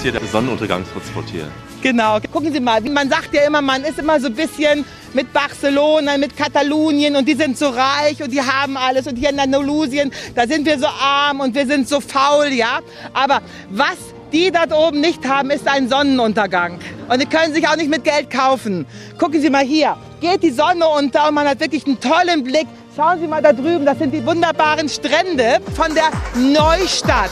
[0.02, 1.46] ist hier der Sonnenuntergangshotspot hier.
[1.80, 2.18] Genau.
[2.32, 6.16] Gucken Sie mal, man sagt ja immer, man ist immer so ein bisschen mit Barcelona,
[6.18, 10.10] mit Katalonien und die sind so reich und die haben alles und hier in Andalusien,
[10.34, 12.80] da sind wir so arm und wir sind so faul, ja.
[13.12, 13.96] Aber was
[14.32, 16.80] die dort oben nicht haben, ist ein Sonnenuntergang.
[17.08, 18.86] Und die können sich auch nicht mit Geld kaufen.
[19.18, 22.66] Gucken Sie mal hier, geht die Sonne unter und man hat wirklich einen tollen Blick.
[22.96, 27.30] Schauen Sie mal da drüben, das sind die wunderbaren Strände von der Neustadt.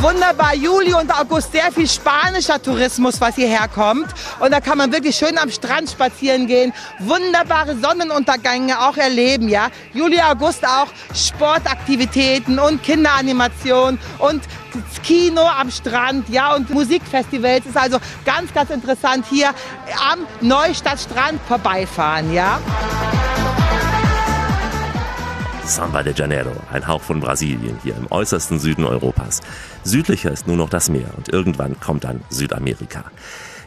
[0.00, 4.06] Wunderbar, Juli und August, sehr viel spanischer Tourismus, was hierher kommt.
[4.38, 9.68] Und da kann man wirklich schön am Strand spazieren gehen, wunderbare Sonnenuntergänge auch erleben, ja.
[9.92, 17.66] Juli, August auch Sportaktivitäten und Kinderanimation und das Kino am Strand, ja, und Musikfestivals.
[17.66, 19.48] Ist also ganz, ganz interessant hier
[20.12, 22.60] am Neustadtstrand vorbeifahren, ja.
[25.68, 29.42] Samba de Janeiro, ein Hauch von Brasilien, hier im äußersten Süden Europas.
[29.84, 33.04] Südlicher ist nur noch das Meer und irgendwann kommt dann Südamerika.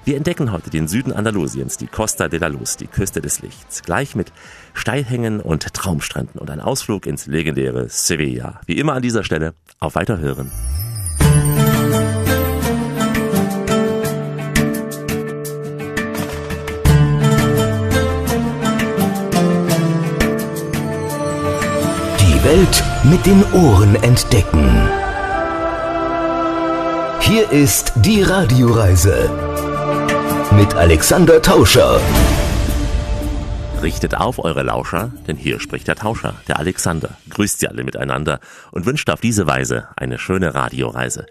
[0.03, 3.83] Wir entdecken heute den Süden Andalusiens, die Costa de la Luz, die Küste des Lichts,
[3.83, 4.33] gleich mit
[4.73, 8.61] Steilhängen und Traumstränden und ein Ausflug ins legendäre Sevilla.
[8.65, 10.51] Wie immer an dieser Stelle, auf Weiterhören.
[22.43, 24.89] Welt mit den Ohren entdecken.
[27.19, 29.29] Hier ist die Radioreise
[30.57, 32.01] mit Alexander Tauscher.
[33.83, 38.39] Richtet auf eure Lauscher, denn hier spricht der Tauscher, der Alexander, grüßt sie alle miteinander
[38.71, 41.27] und wünscht auf diese Weise eine schöne Radioreise.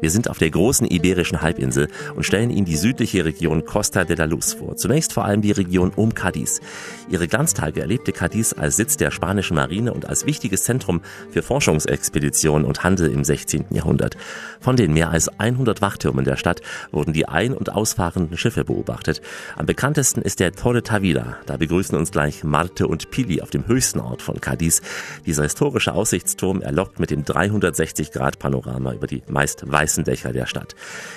[0.00, 4.16] Wir sind auf der großen iberischen Halbinsel und stellen Ihnen die südliche Region Costa de
[4.16, 4.76] la Luz vor.
[4.76, 6.60] Zunächst vor allem die Region um Cadiz.
[7.08, 12.66] Ihre Glanztage erlebte Cadiz als Sitz der spanischen Marine und als wichtiges Zentrum für Forschungsexpeditionen
[12.66, 13.66] und Handel im 16.
[13.70, 14.16] Jahrhundert.
[14.60, 16.60] Von den mehr als 100 Wachtürmen der Stadt
[16.92, 19.22] wurden die ein- und ausfahrenden Schiffe beobachtet.
[19.56, 21.36] Am bekanntesten ist der Torre Tavira.
[21.46, 24.82] Da begrüßen uns gleich Marte und Pili auf dem höchsten Ort von Cadiz.
[25.24, 30.74] Dieser historische Aussichtsturm erlockt mit dem 360-Grad-Panorama über die meist weißen Dächer der Stadt.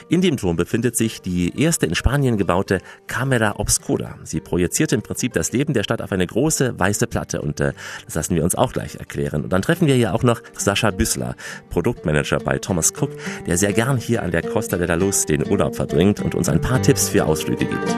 [0.09, 4.19] In dem Turm befindet sich die erste in Spanien gebaute Camera Obscura.
[4.23, 7.73] Sie projiziert im Prinzip das Leben der Stadt auf eine große weiße Platte und äh,
[8.05, 9.43] das lassen wir uns auch gleich erklären.
[9.43, 11.35] Und dann treffen wir hier auch noch Sascha Büssler,
[11.71, 13.09] Produktmanager bei Thomas Cook,
[13.47, 16.47] der sehr gern hier an der Costa de la Luz den Urlaub verbringt und uns
[16.47, 17.95] ein paar Tipps für Ausflüge gibt.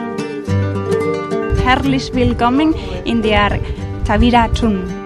[1.64, 3.60] Herzlich willkommen in der
[4.06, 5.01] Tavira Turm.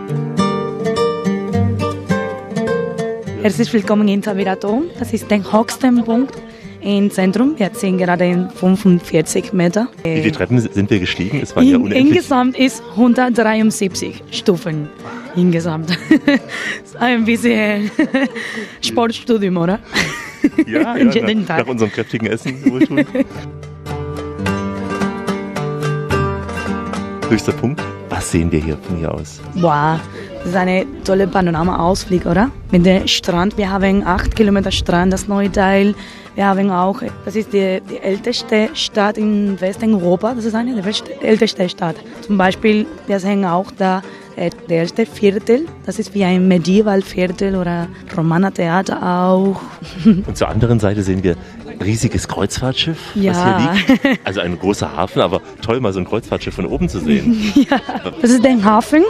[3.43, 4.85] Herzlich willkommen in Tavira Turm.
[4.99, 6.35] Das ist der höchste Punkt
[6.81, 7.55] im Zentrum.
[7.59, 9.89] Wir sind gerade in 45 Meter.
[10.03, 11.41] Wie viele Treppen sind wir gestiegen?
[11.43, 12.07] Es waren ja In, unendlich.
[12.17, 14.89] insgesamt ist 173 Stufen.
[15.37, 15.91] Insgesamt.
[16.85, 17.91] ist ein bisschen
[18.81, 19.79] Sportstudium, oder?
[20.67, 23.05] Ja, ja nach, nach unserem kräftigen Essen wohltun.
[27.29, 27.83] Höchster Punkt.
[28.09, 29.41] Was sehen wir hier von hier aus?
[29.55, 29.99] Wow,
[30.47, 32.51] das ist eine tolle Panorama-Ausflug, oder?
[32.71, 33.59] Mit dem Strand.
[33.59, 35.97] Wir haben acht Kilometer Strand, das neue Teil.
[36.37, 40.35] Wir haben auch, das ist die, die älteste Stadt in Westeuropa.
[40.35, 41.97] Das ist eine der best- älteste Stadt.
[42.21, 44.03] Zum Beispiel, wir sehen auch da
[44.37, 45.67] äh, der erste Viertel.
[45.85, 49.61] Das ist wie ein Medieval-Viertel oder Romaner-Theater auch.
[50.05, 51.35] Und zur anderen Seite sehen wir
[51.85, 53.33] riesiges Kreuzfahrtschiff, Ja.
[53.33, 54.21] was hier liegt.
[54.27, 57.53] Also ein großer Hafen, aber toll mal so ein Kreuzfahrtschiff von oben zu sehen.
[57.69, 57.81] ja,
[58.23, 59.03] das ist der Hafen.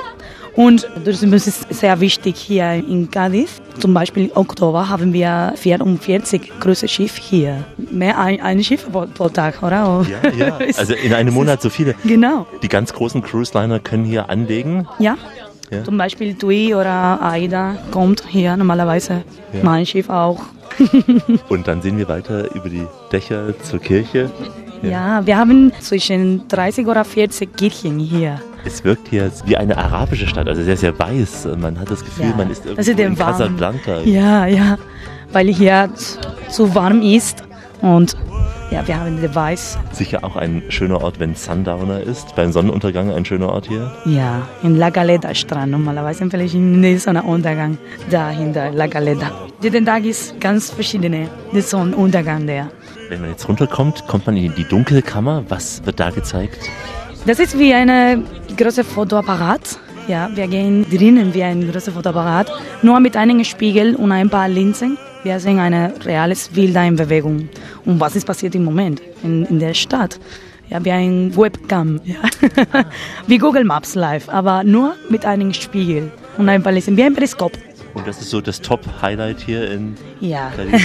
[0.57, 3.61] Und Tourismus ist sehr wichtig hier in Cadiz.
[3.79, 7.65] Zum Beispiel im Oktober haben wir 44 große Schiffe hier.
[7.91, 10.05] Mehr ein, ein Schiff pro, Tag, oder?
[10.09, 10.59] Ja, ja.
[10.79, 11.95] Also in einem Monat so viele.
[12.05, 12.47] Genau.
[12.63, 14.89] Die ganz großen Cruise-Liner können hier anlegen.
[14.99, 15.17] Ja.
[15.71, 15.85] Ja.
[15.85, 19.25] Zum Beispiel Tui oder Aida kommt hier normalerweise.
[19.53, 19.61] Ja.
[19.63, 20.41] Mein Schiff auch.
[21.49, 24.31] Und dann sehen wir weiter über die Dächer zur Kirche.
[24.83, 25.27] Ja.
[25.27, 28.41] wir haben zwischen 30 oder 40 Kirchen hier.
[28.67, 31.49] Es wirkt hier wie eine arabische Stadt, also sehr, sehr weiß.
[31.57, 33.31] Man hat das Gefühl, Ja, man ist der in warm.
[33.33, 34.01] Casablanca.
[34.01, 34.77] Ja, ja,
[35.33, 35.89] weil hier
[36.49, 37.45] zu warm ist
[37.81, 38.17] und
[38.73, 39.79] ja, wir haben den Weiß.
[39.93, 42.35] Sicher auch ein schöner Ort, wenn Sundowner ist.
[42.35, 43.93] Beim Sonnenuntergang ein schöner Ort hier.
[44.05, 45.71] Ja, in La Galeta Strand.
[45.71, 47.79] Normalerweise vielleicht in der Sonnenuntergang
[48.11, 49.31] dahinter, La Galeta.
[49.63, 52.69] Jeden Tag ist ganz verschiedene der Sonnenuntergang der.
[53.09, 55.45] Wenn man jetzt runterkommt, kommt man in die Dunkelkammer.
[55.49, 56.59] Was wird da gezeigt?
[57.25, 58.23] Das ist wie eine
[58.57, 59.79] große Fotoapparat.
[60.09, 62.51] Ja, wir gehen drinnen wie ein großer Fotoapparat,
[62.83, 64.97] nur mit einem Spiegel und ein paar Linsen.
[65.25, 67.49] Wir sehen ein reales Bild in Bewegung.
[67.85, 70.19] Und was ist passiert im Moment in, in der Stadt?
[70.69, 72.17] Ja, wie ein Webcam, ja.
[73.27, 77.15] wie Google Maps live, aber nur mit einem Spiegel und ein paar Linsen, wie ein
[77.15, 77.53] Periskop.
[77.97, 80.53] Und das ist so das Top-Highlight hier in Ja.
[80.55, 80.83] Cadiz.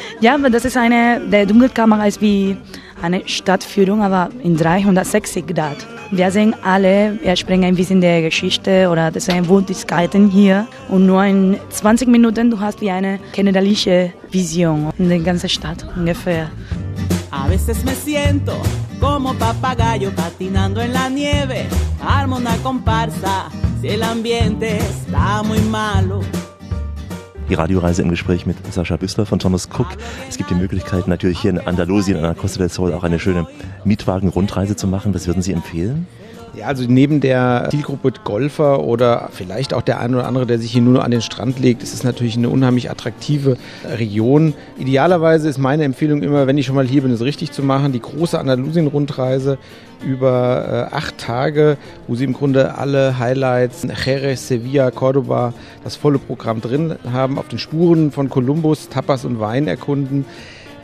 [0.20, 2.56] ja, aber das ist eine, der Dunkelkammer ist wie
[3.02, 5.76] eine Stadtführung, aber in 360 Grad.
[6.10, 11.04] Wir sehen alle, wir sprechen ein bisschen der Geschichte oder das sind Wohntätigkeiten hier und
[11.04, 16.50] nur in 20 Minuten du hast wie eine generalische Vision in der ganzen Stadt ungefähr.
[17.30, 18.54] A veces me siento
[19.00, 21.66] como papagayo patinando en la nieve.
[22.06, 23.50] Armo una comparsa
[23.82, 26.20] si el ambiente está muy malo.
[27.50, 29.88] Die Radioreise im Gespräch mit Sascha Büssler von Thomas Cook.
[30.28, 33.18] Es gibt die Möglichkeit, natürlich hier in Andalusien, an der Costa del Sol, auch eine
[33.18, 33.46] schöne
[33.84, 35.12] Mietwagen-Rundreise zu machen.
[35.14, 36.06] Was würden Sie empfehlen?
[36.56, 40.70] Ja, also neben der Zielgruppe Golfer oder vielleicht auch der eine oder andere, der sich
[40.70, 44.54] hier nur an den Strand legt, ist es natürlich eine unheimlich attraktive Region.
[44.78, 47.92] Idealerweise ist meine Empfehlung immer, wenn ich schon mal hier bin, es richtig zu machen,
[47.92, 49.58] die große Andalusien-Rundreise
[50.04, 56.18] über äh, acht Tage, wo Sie im Grunde alle Highlights, Jerez, Sevilla, Cordoba, das volle
[56.18, 60.24] Programm drin haben, auf den Spuren von Kolumbus, Tapas und Wein erkunden.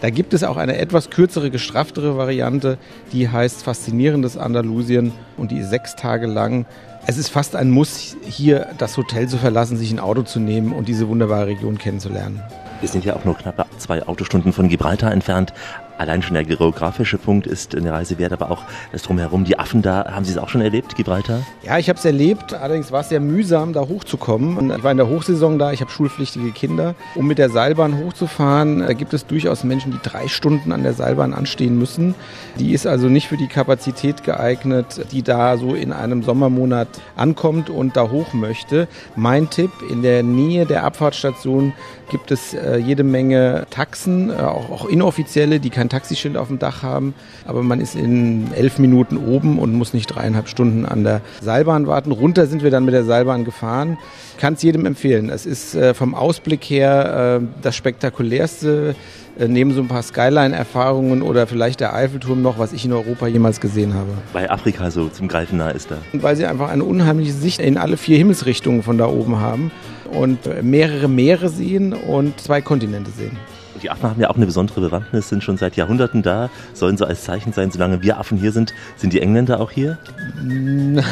[0.01, 2.79] Da gibt es auch eine etwas kürzere, gestrafftere Variante,
[3.13, 6.65] die heißt Faszinierendes Andalusien und die ist sechs Tage lang.
[7.07, 10.73] Es ist fast ein Muss, hier das Hotel zu verlassen, sich ein Auto zu nehmen
[10.73, 12.43] und diese wunderbare Region kennenzulernen.
[12.81, 15.53] Wir sind ja auch nur knappe zwei Autostunden von Gibraltar entfernt.
[16.01, 19.83] Allein schon der geografische Punkt ist eine Reise wert, aber auch das Drumherum, die Affen
[19.83, 20.11] da.
[20.11, 21.43] Haben Sie es auch schon erlebt, Gibraltar?
[21.63, 22.55] Ja, ich habe es erlebt.
[22.55, 24.71] Allerdings war es sehr mühsam, da hochzukommen.
[24.75, 26.95] Ich war in der Hochsaison da, ich habe schulpflichtige Kinder.
[27.17, 30.95] Um mit der Seilbahn hochzufahren, da gibt es durchaus Menschen, die drei Stunden an der
[30.95, 32.15] Seilbahn anstehen müssen.
[32.59, 37.69] Die ist also nicht für die Kapazität geeignet, die da so in einem Sommermonat ankommt
[37.69, 38.89] und da hoch möchte.
[39.17, 41.75] Mein Tipp, in der Nähe der Abfahrtsstation
[42.11, 46.59] gibt es äh, jede Menge Taxen, äh, auch, auch inoffizielle, die kein Taxischild auf dem
[46.59, 47.15] Dach haben.
[47.47, 51.87] Aber man ist in elf Minuten oben und muss nicht dreieinhalb Stunden an der Seilbahn
[51.87, 52.13] warten.
[52.13, 53.97] Runter sind wir dann mit der Seilbahn gefahren.
[54.39, 55.31] Kann es jedem empfehlen.
[55.31, 58.95] Es ist äh, vom Ausblick her äh, das spektakulärste
[59.39, 63.27] äh, neben so ein paar Skyline-Erfahrungen oder vielleicht der Eiffelturm noch, was ich in Europa
[63.27, 64.11] jemals gesehen habe.
[64.33, 65.99] Bei Afrika so zum Greifen nah ist da.
[66.13, 69.71] Und weil sie einfach eine unheimliche Sicht in alle vier Himmelsrichtungen von da oben haben
[70.13, 73.37] und mehrere Meere sehen und zwei Kontinente sehen.
[73.83, 77.07] Die Affen haben ja auch eine besondere Bewandtnis, sind schon seit Jahrhunderten da, sollen so
[77.07, 78.75] als Zeichen sein, solange wir Affen hier sind.
[78.97, 79.97] Sind die Engländer auch hier?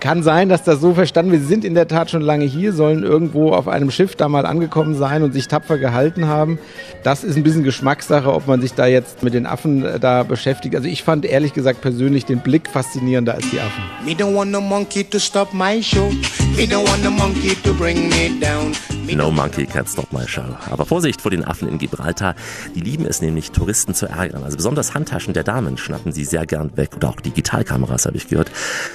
[0.00, 1.42] Kann sein, dass das so verstanden wird.
[1.42, 4.46] Sie sind in der Tat schon lange hier, sollen irgendwo auf einem Schiff da mal
[4.46, 6.58] angekommen sein und sich tapfer gehalten haben.
[7.02, 10.22] Das ist ein bisschen Geschmackssache, ob man sich da jetzt mit den Affen äh, da
[10.22, 10.74] beschäftigt.
[10.74, 13.82] Also ich fand ehrlich gesagt persönlich den Blick faszinierender als die Affen.
[14.06, 16.10] Me don't want no monkey to stop my show.
[16.56, 18.72] Me don't want no monkey to bring me down.
[19.12, 20.44] No Monkey Can Stop My Show.
[20.70, 22.36] Aber Vorsicht vor den Affen in Gibraltar.
[22.76, 24.44] Die lieben es nämlich, Touristen zu ärgern.
[24.44, 26.96] Also besonders Handtaschen der Damen schnappen sie sehr gern weg.
[26.96, 28.52] Oder auch Digitalkameras, habe ich gehört.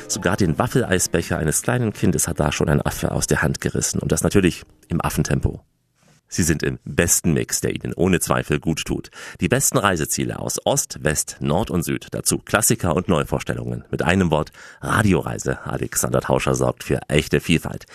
[0.07, 3.99] Sogar den Waffeleisbecher eines kleinen Kindes hat da schon ein Affe aus der Hand gerissen.
[3.99, 5.59] Und das natürlich im Affentempo.
[6.31, 9.09] Sie sind im besten Mix, der Ihnen ohne Zweifel gut tut.
[9.41, 12.07] Die besten Reiseziele aus Ost, West, Nord und Süd.
[12.11, 13.83] Dazu Klassiker und Neuvorstellungen.
[13.89, 15.65] Mit einem Wort Radioreise.
[15.65, 17.87] Alexander Tauscher sorgt für echte Vielfalt.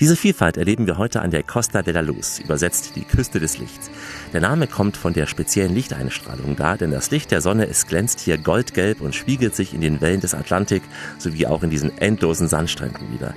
[0.00, 3.58] Diese Vielfalt erleben wir heute an der Costa de la Luz, übersetzt die Küste des
[3.58, 3.90] Lichts.
[4.32, 8.20] Der Name kommt von der speziellen Lichteinstrahlung da, denn das Licht der Sonne, es glänzt
[8.20, 10.82] hier goldgelb und spiegelt sich in den Wellen des Atlantik
[11.18, 13.34] sowie auch in diesen endlosen Sandstränden wieder.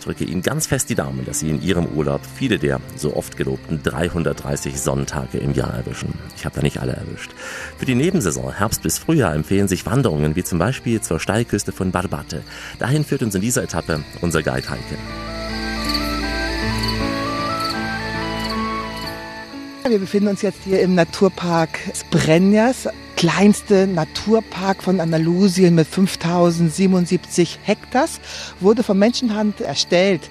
[0.00, 3.14] Ich drücke Ihnen ganz fest die Daumen, dass Sie in Ihrem Urlaub viele der so
[3.14, 6.14] oft gelobten 330 Sonnentage im Jahr erwischen.
[6.34, 7.32] Ich habe da nicht alle erwischt.
[7.76, 11.90] Für die Nebensaison, Herbst bis Frühjahr, empfehlen sich Wanderungen wie zum Beispiel zur Steilküste von
[11.90, 12.40] Barbate.
[12.78, 14.96] Dahin führt uns in dieser Etappe unser Guide Heike.
[19.86, 22.88] Wir befinden uns jetzt hier im Naturpark Sbrenjas,
[23.20, 28.18] kleinste Naturpark von Andalusien mit 5077 Hektars,
[28.60, 30.22] wurde von Menschenhand erstellt.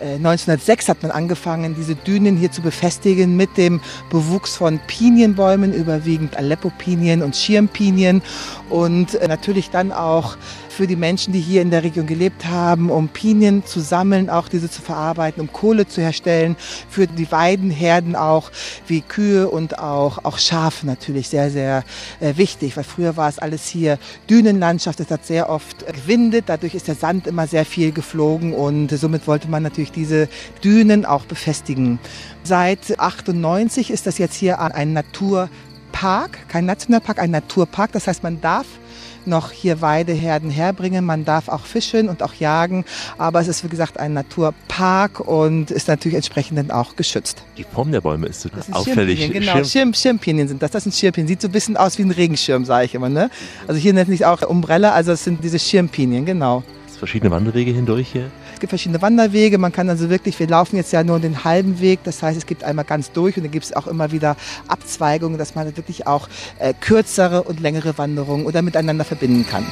[0.00, 5.74] Äh, 1906 hat man angefangen, diese Dünen hier zu befestigen mit dem Bewuchs von Pinienbäumen,
[5.74, 8.22] überwiegend Aleppo-Pinien und Schirmpinien
[8.70, 10.38] und äh, natürlich dann auch
[10.78, 14.46] für die Menschen, die hier in der Region gelebt haben, um Pinien zu sammeln, auch
[14.46, 16.54] diese zu verarbeiten, um Kohle zu herstellen,
[16.88, 18.52] für die Weidenherden auch,
[18.86, 21.82] wie Kühe und auch, auch Schafe natürlich sehr, sehr
[22.20, 23.98] äh, wichtig, weil früher war es alles hier
[24.30, 28.92] Dünenlandschaft, es hat sehr oft gewindet, dadurch ist der Sand immer sehr viel geflogen und
[28.92, 30.28] somit wollte man natürlich diese
[30.62, 31.98] Dünen auch befestigen.
[32.44, 34.92] Seit 98 ist das jetzt hier ein
[35.88, 38.66] Naturpark, kein Nationalpark, ein Naturpark, das heißt man darf
[39.26, 41.04] noch hier Weideherden herbringen.
[41.04, 42.84] Man darf auch fischen und auch jagen,
[43.18, 47.42] aber es ist wie gesagt ein Naturpark und ist natürlich entsprechend dann auch geschützt.
[47.58, 49.18] Die Form der Bäume ist so Das auffällig.
[49.18, 49.64] Schirmpinien, genau.
[49.64, 50.70] Schirm, Schirmpinien sind das.
[50.70, 51.28] Das sind Schirmpinien.
[51.28, 53.10] Sieht so ein bisschen aus wie ein Regenschirm, sage ich immer.
[53.10, 53.28] Ne?
[53.66, 56.62] Also hier nennt sich auch Umbrella, also es sind diese Schirmpinien, genau.
[56.98, 58.30] Verschiedene Wanderwege hindurch hier.
[58.54, 59.58] Es gibt verschiedene Wanderwege.
[59.58, 62.00] Man kann also wirklich, wir laufen jetzt ja nur den halben Weg.
[62.04, 65.38] Das heißt, es gibt einmal ganz durch und dann gibt es auch immer wieder Abzweigungen,
[65.38, 69.64] dass man wirklich auch äh, kürzere und längere Wanderungen oder miteinander verbinden kann.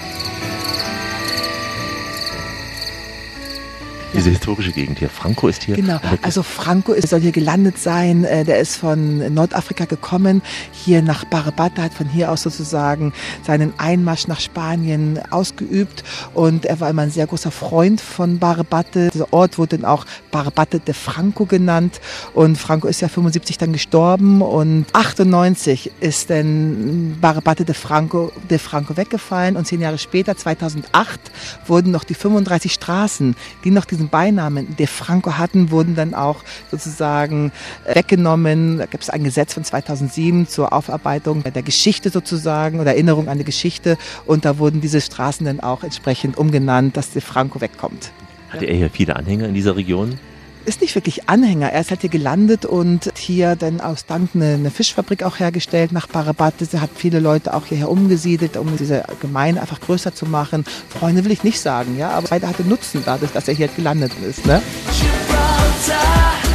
[4.16, 5.10] Diese historische Gegend hier.
[5.10, 5.76] Franco ist hier.
[5.76, 8.24] Genau, also Franco ist, soll hier gelandet sein.
[8.24, 10.40] Äh, Der ist von Nordafrika gekommen,
[10.72, 13.12] hier nach Barbata, hat von hier aus sozusagen
[13.46, 16.02] seinen Einmarsch nach Spanien ausgeübt.
[16.32, 19.10] Und er war immer ein sehr großer Freund von Barbate.
[19.12, 22.00] Dieser Ort wurde dann auch Barbate de Franco genannt.
[22.32, 24.40] Und Franco ist ja 75 dann gestorben.
[24.40, 29.56] Und 98 ist dann Barbate de Franco, de Franco weggefallen.
[29.56, 31.20] Und zehn Jahre später, 2008,
[31.66, 36.42] wurden noch die 35 Straßen, die noch diesen Beinamen de Franco hatten, wurden dann auch
[36.70, 37.52] sozusagen
[37.84, 38.78] äh, weggenommen.
[38.78, 43.38] Da gibt es ein Gesetz von 2007 zur Aufarbeitung der Geschichte sozusagen oder Erinnerung an
[43.38, 43.98] die Geschichte.
[44.26, 48.12] Und da wurden diese Straßen dann auch entsprechend umgenannt, dass de Franco wegkommt.
[48.50, 50.18] Hatte er hier viele Anhänger in dieser Region?
[50.66, 51.70] Ist nicht wirklich Anhänger.
[51.70, 55.92] Er ist halt hier gelandet und hier dann aus Dank eine, eine Fischfabrik auch hergestellt
[55.92, 56.54] nach Barabat.
[56.72, 60.64] Er hat viele Leute auch hierher umgesiedelt, um diese Gemeinde einfach größer zu machen.
[60.88, 64.10] Freunde will ich nicht sagen, ja, aber beide hatte Nutzen dadurch, dass er hier gelandet
[64.28, 64.44] ist.
[64.44, 64.60] Ne?
[64.90, 66.45] Gibraltar,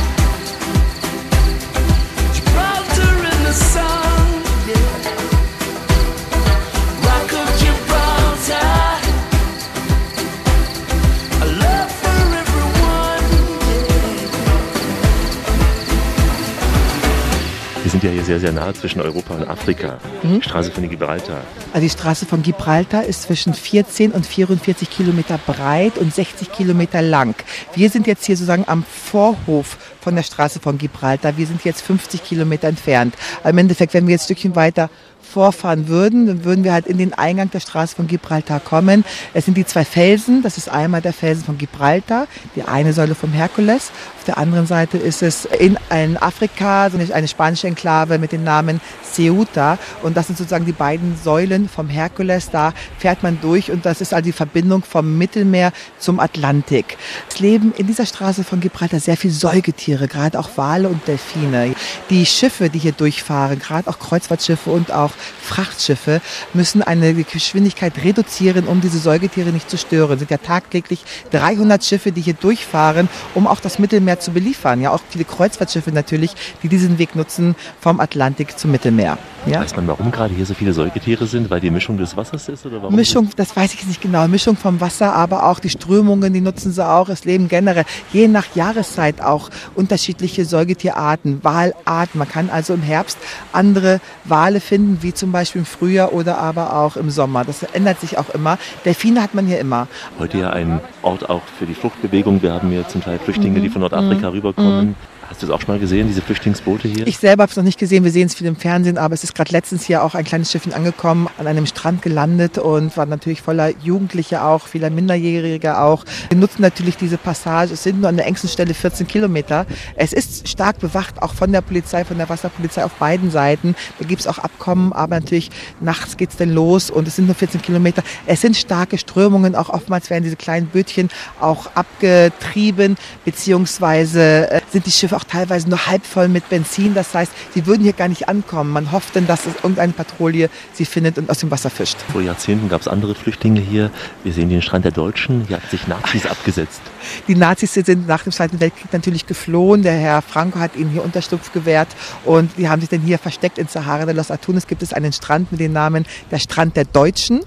[18.01, 19.99] sind ja hier sehr, sehr nah zwischen Europa und Afrika.
[20.23, 20.41] Mhm.
[20.41, 21.41] Straße von Gibraltar.
[21.71, 27.01] Also die Straße von Gibraltar ist zwischen 14 und 44 Kilometer breit und 60 Kilometer
[27.01, 27.35] lang.
[27.75, 31.37] Wir sind jetzt hier sozusagen am Vorhof von der Straße von Gibraltar.
[31.37, 33.13] Wir sind jetzt 50 Kilometer entfernt.
[33.41, 34.89] Aber Im Endeffekt, wenn wir jetzt ein Stückchen weiter
[35.21, 39.05] vorfahren würden, dann würden wir halt in den Eingang der Straße von Gibraltar kommen.
[39.33, 40.43] Es sind die zwei Felsen.
[40.43, 43.91] Das ist einmal der Felsen von Gibraltar, die eine Säule vom Herkules.
[44.17, 45.77] Auf der anderen Seite ist es in,
[46.17, 49.79] Afrika eine spanische Enklave mit dem Namen Ceuta.
[50.03, 52.49] Und das sind sozusagen die beiden Säulen vom Herkules.
[52.51, 56.97] Da fährt man durch und das ist also die Verbindung vom Mittelmeer zum Atlantik.
[57.29, 61.73] Es leben in dieser Straße von Gibraltar sehr viele Säugetiere, gerade auch Wale und Delfine.
[62.09, 65.10] Die Schiffe, die hier durchfahren, gerade auch Kreuzfahrtschiffe und auch
[65.41, 66.21] Frachtschiffe,
[66.53, 70.13] müssen eine Geschwindigkeit reduzieren, um diese Säugetiere nicht zu stören.
[70.13, 74.81] Es sind ja tagtäglich 300 Schiffe, die hier durchfahren, um auch das Mittelmeer zu beliefern.
[74.81, 76.31] Ja, auch viele Kreuzfahrtschiffe natürlich,
[76.63, 79.17] die diesen Weg nutzen vom Atlantik zum Mittelmeer.
[79.45, 79.61] Ja?
[79.61, 81.49] Weiß man, warum gerade hier so viele Säugetiere sind?
[81.49, 82.65] Weil die Mischung des Wassers ist?
[82.65, 82.95] Oder warum?
[82.95, 84.27] Mischung, das weiß ich nicht genau.
[84.27, 87.09] Mischung vom Wasser, aber auch die Strömungen, die nutzen sie auch.
[87.09, 92.19] Es leben generell je nach Jahreszeit auch unterschiedliche Säugetierarten, Walarten.
[92.19, 93.17] Man kann also im Herbst
[93.51, 97.43] andere Wale finden, wie zum Beispiel im Frühjahr oder aber auch im Sommer.
[97.45, 98.57] Das ändert sich auch immer.
[98.85, 99.87] Delfine hat man hier immer.
[100.19, 102.41] Heute ja ein Ort auch für die Fluchtbewegung.
[102.41, 104.33] Wir haben hier zum Teil Flüchtlinge, die von Nordafrika Mhm.
[104.35, 104.95] rüberkommen.
[105.31, 107.07] Hast du das auch schon mal gesehen, diese Flüchtlingsboote hier?
[107.07, 109.23] Ich selber habe es noch nicht gesehen, wir sehen es viel im Fernsehen, aber es
[109.23, 113.05] ist gerade letztens hier auch ein kleines Schiffchen angekommen, an einem Strand gelandet und war
[113.05, 116.03] natürlich voller Jugendliche auch, vieler Minderjährige auch.
[116.27, 119.65] Wir nutzen natürlich diese Passage, es sind nur an der engsten Stelle 14 Kilometer.
[119.95, 123.73] Es ist stark bewacht, auch von der Polizei, von der Wasserpolizei auf beiden Seiten.
[123.99, 127.27] Da gibt es auch Abkommen, aber natürlich nachts geht es dann los und es sind
[127.27, 128.03] nur 14 Kilometer.
[128.25, 131.07] Es sind starke Strömungen, auch oftmals werden diese kleinen Bötchen
[131.39, 136.93] auch abgetrieben, beziehungsweise äh, sind die Schiffe auch teilweise nur halb voll mit Benzin.
[136.93, 138.71] Das heißt, sie würden hier gar nicht ankommen.
[138.71, 141.97] Man hofft dann, dass es irgendeine Patrouille sie findet und aus dem Wasser fischt.
[142.11, 143.91] Vor Jahrzehnten gab es andere Flüchtlinge hier.
[144.23, 145.45] Wir sehen den Strand der Deutschen.
[145.47, 146.81] Hier hat sich Nazis abgesetzt.
[147.27, 149.83] Die Nazis sind nach dem Zweiten Weltkrieg natürlich geflohen.
[149.83, 151.89] Der Herr Franco hat ihnen hier Unterschlupf gewährt
[152.25, 154.67] und die haben sich dann hier versteckt in Sahara de los Atunes.
[154.67, 157.41] Gibt es einen Strand mit dem Namen der Strand der Deutschen.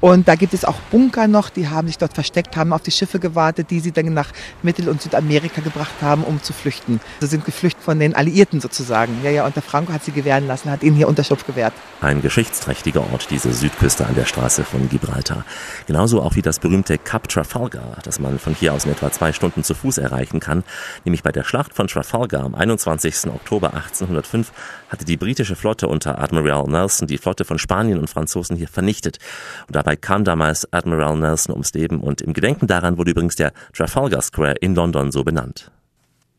[0.00, 2.90] Und da gibt es auch Bunker noch, die haben sich dort versteckt, haben auf die
[2.90, 4.28] Schiffe gewartet, die sie dann nach
[4.62, 7.00] Mittel- und Südamerika gebracht haben, um zu flüchten.
[7.20, 9.16] Sie sind geflüchtet von den Alliierten sozusagen.
[9.22, 11.72] Ja, ja, und der Franco hat sie gewähren lassen, hat ihnen hier Unterschlupf gewährt.
[12.00, 15.44] Ein geschichtsträchtiger Ort, diese Südküste an der Straße von Gibraltar.
[15.86, 19.32] Genauso auch wie das berühmte Cap Trafalgar, das man von hier aus in etwa zwei
[19.32, 20.64] Stunden zu Fuß erreichen kann.
[21.04, 23.26] Nämlich bei der Schlacht von Trafalgar am 21.
[23.28, 24.52] Oktober 1805
[24.88, 29.18] hatte die britische Flotte unter Admiral Nelson die Flotte von Spanien und Franzosen hier vernichtet.
[29.66, 33.52] Und dabei kam damals Admiral Nelson ums Leben und im Gedenken daran wurde übrigens der
[33.74, 35.70] Trafalgar Square in London so benannt.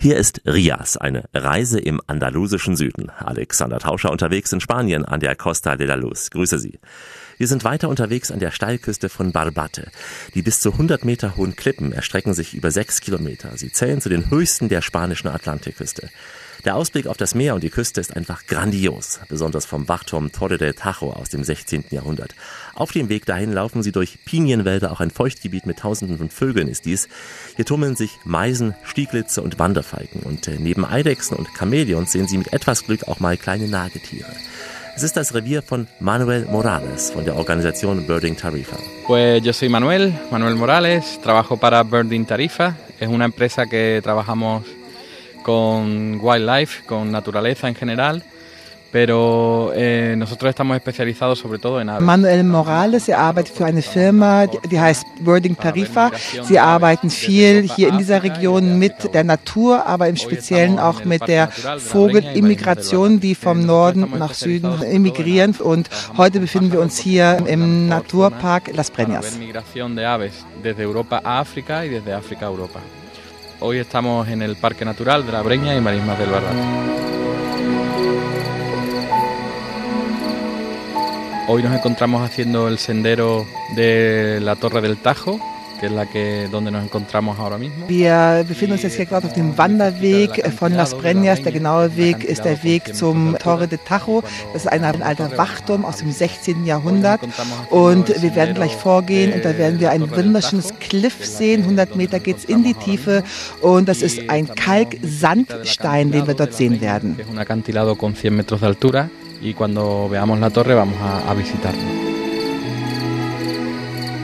[0.02, 3.10] Hier ist Rias, eine Reise im andalusischen Süden.
[3.12, 6.32] Alexander Tauscher unterwegs in Spanien an der Costa de la Luz.
[6.32, 6.80] Grüße Sie.
[7.38, 9.92] Wir sind weiter unterwegs an der Steilküste von Barbate.
[10.34, 13.58] Die bis zu 100 Meter hohen Klippen erstrecken sich über sechs Kilometer.
[13.58, 16.10] Sie zählen zu den höchsten der spanischen Atlantikküste.
[16.66, 20.58] Der Ausblick auf das Meer und die Küste ist einfach grandios, besonders vom Wachturm Torre
[20.58, 21.86] del Tajo aus dem 16.
[21.92, 22.34] Jahrhundert.
[22.74, 26.68] Auf dem Weg dahin laufen sie durch Pinienwälder, auch ein Feuchtgebiet mit Tausenden von Vögeln
[26.68, 27.08] ist dies.
[27.56, 32.40] Hier tummeln sich Meisen, Stieglitze und Wanderfalken und äh, neben Eidechsen und Chamäleons sehen sie
[32.40, 34.32] mit etwas Glück auch mal kleine Nagetiere.
[34.96, 38.78] Es ist das Revier von Manuel Morales von der Organisation Birding Tarifa.
[39.06, 42.76] Pues yo soy Manuel, Manuel Morales, trabajo para Birding Tarifa.
[43.00, 44.64] Es una empresa que trabajamos
[45.46, 48.24] con wildlife, con naturaleza en general,
[48.92, 52.02] pero eh, nosotros estamos especializados sobre todo en aves.
[52.02, 56.10] Manuel Morales, er arbeitet für eine Firma, die, heißt Birding Tarifa.
[56.46, 61.28] Sie arbeiten viel hier in dieser Region mit der Natur, aber im Speziellen auch mit
[61.28, 65.54] der Vogelimmigration, die vom Norden nach Süden immigrieren.
[65.60, 69.38] Und heute befinden wir uns hier im Naturpark Las Breñas.
[69.38, 72.80] Migración de aves desde Europa a África y desde África a Europa.
[73.62, 76.60] Hoy estamos en el Parque Natural de la Breña y Marismas del Barbate.
[81.48, 83.46] Hoy nos encontramos haciendo el sendero
[83.76, 85.40] de la Torre del Tajo,
[85.86, 87.88] que es la que donde nos encontramos ahora mismo.
[87.88, 91.44] Wir befinden uns jetzt hier gerade auf dem Wanderweg von Las Breñas.
[91.44, 94.24] Der genaue Weg ist der Weg zum Torre de Tajo.
[94.54, 96.66] Das ist ein alter Wachturm aus dem 16.
[96.66, 97.22] Jahrhundert.
[97.70, 101.62] Und wir werden gleich vorgehen und da werden wir ein wunderschönes Cliff sehen.
[101.64, 103.24] 100 Meter geht es in die Tiefe
[103.62, 107.18] und das ist ein Kalksandstein, den wir dort sehen werden.
[107.20, 109.10] Es un acantilado con 100 metros de altura
[109.42, 112.15] y cuando veamos la torre vamos a, a visitarlo.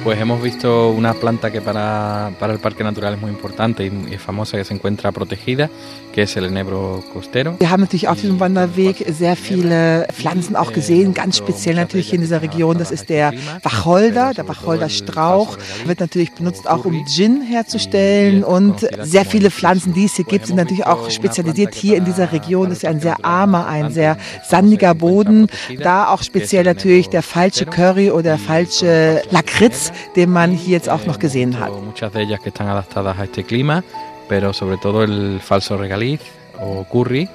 [0.04, 4.14] Pues hemos visto una planta que para, para el Parque Natural es muy importante y,
[4.14, 5.70] y famosa, que se encuentra protegida,
[6.12, 7.56] que es el enebro costero.
[7.60, 12.16] Wir haben natürlich auf diesem Wanderweg sehr viele Pflanzen auch gesehen, ganz speziell natürlich hier
[12.16, 12.80] in dieser Region.
[12.80, 13.32] Das ist der
[13.62, 15.60] Wacholder, der Wacholderstrauch.
[15.86, 20.48] Wird natürlich benutzt auch um Gin herzustellen und sehr viele Pflanzen, die es hier gibt,
[20.48, 22.70] sind natürlich auch spezialisiert hier in dieser Region.
[22.70, 24.18] Das ist ja ein sehr armer, ein sehr
[24.50, 25.48] sandiger Boden.
[25.78, 30.90] Da auch speziell natürlich der falsche Curry oder der falsche Lakritz, den man hier jetzt
[30.90, 31.72] auch noch gesehen hat.
[31.84, 33.84] Muchas de ellas que están adaptadas a este clima,
[34.28, 36.22] pero sobre todo el falso regaliz
[36.60, 37.30] o curry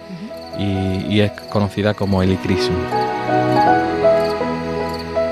[0.58, 2.76] y, y es conocida como helicrisum.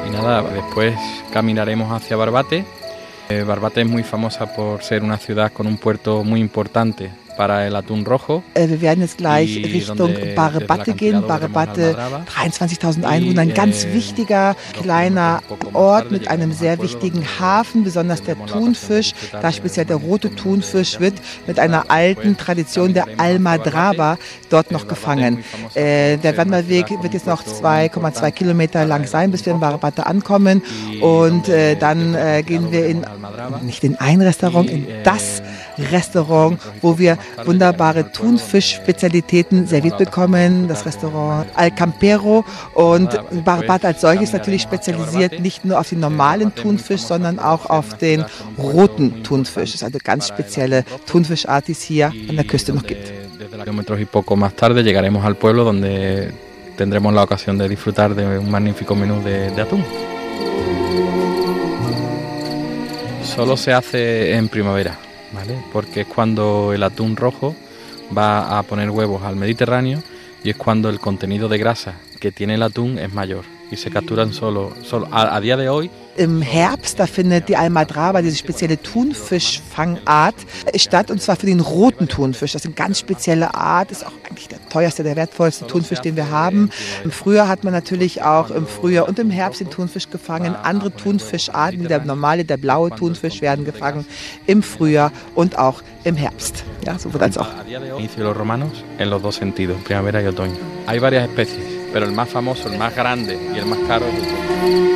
[0.06, 0.94] Y nada, después
[1.32, 2.64] caminaremos hacia Barbate.
[3.28, 8.68] Eh, Barbate es muy famosa por ser una ciudad con un puerto muy importante Äh,
[8.68, 11.20] Wir werden jetzt gleich Richtung desde gehen.
[11.26, 11.64] Madraba.
[11.64, 19.12] 23.000 Einwohner, ein ganz wichtiger kleiner Ort mit einem sehr wichtigen Hafen, besonders der Thunfisch,
[19.32, 21.14] da speziell der rote Thunfisch wird
[21.46, 24.18] mit einer alten Tradition der Almadraba
[24.50, 25.42] dort noch gefangen.
[25.74, 30.62] Äh, der Wanderweg wird jetzt noch 2,2 Kilometer lang sein, bis wir in Barebate ankommen.
[31.00, 33.04] Und äh, dann äh, gehen wir in
[33.62, 35.42] nicht in ein Restaurant, in das
[35.78, 40.68] Restaurant, wo wir wunderbare Thunfisch-Spezialitäten serviert bekommen.
[40.68, 42.44] Das Restaurant Al Campero
[42.74, 43.10] und
[43.44, 48.24] Barabat als solches natürlich spezialisiert nicht nur auf den normalen Thunfisch, sondern auch auf den
[48.58, 49.72] roten Thunfisch.
[49.72, 53.12] Das ist also ganz spezielle Thunfischart, die es hier an der Küste noch gibt.
[53.38, 56.32] Desde kilómetros y poco más tarde llegaremos al pueblo donde
[56.76, 59.22] tendremos la ocasión de disfrutar de un magnífico menú.
[63.24, 64.96] Solo se hace en primavera,
[65.34, 65.58] ¿vale?
[65.72, 67.54] Porque es cuando el atún rojo
[68.16, 70.02] va a poner huevos al Mediterráneo
[70.42, 73.90] y es cuando el contenido de grasa que tiene el atún es mayor y se
[73.90, 78.36] capturan solo, solo a, a día de hoy Im Herbst, da findet die Almadraba, diese
[78.36, 80.36] spezielle Thunfischfangart,
[80.76, 82.52] statt, und zwar für den roten Thunfisch.
[82.52, 86.14] Das ist eine ganz spezielle Art, ist auch eigentlich der teuerste, der wertvollste Thunfisch, den
[86.14, 86.70] wir haben.
[87.02, 90.54] Im Frühjahr hat man natürlich auch im Frühjahr und im Herbst den Thunfisch gefangen.
[90.54, 94.06] Andere Thunfischarten, wie der normale, der blaue Thunfisch, werden gefangen
[94.46, 96.62] im Frühjahr und auch im Herbst.
[96.86, 97.48] Ja, so wird das auch.
[97.98, 100.54] inicio los romanos en los dos sentidos, primavera y otoño.
[100.86, 104.14] Hay varias especies, pero el más famoso, el más grande y el más caro es
[104.26, 104.94] el.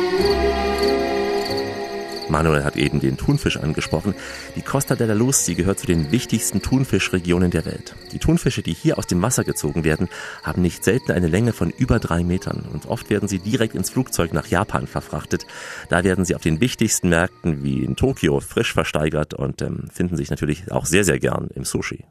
[2.27, 4.13] Manuel hat eben den Thunfisch angesprochen.
[4.57, 7.95] Die Costa de la Luz, sie gehört zu den wichtigsten Thunfischregionen der Welt.
[8.11, 10.09] Die Thunfische, die hier aus dem Wasser gezogen werden,
[10.43, 13.89] haben nicht selten eine Länge von über drei Metern und oft werden sie direkt ins
[13.89, 15.45] Flugzeug nach Japan verfrachtet.
[15.87, 20.17] Da werden sie auf den wichtigsten Märkten wie in Tokio frisch versteigert und ähm, finden
[20.17, 22.03] sich natürlich auch sehr, sehr gern im Sushi.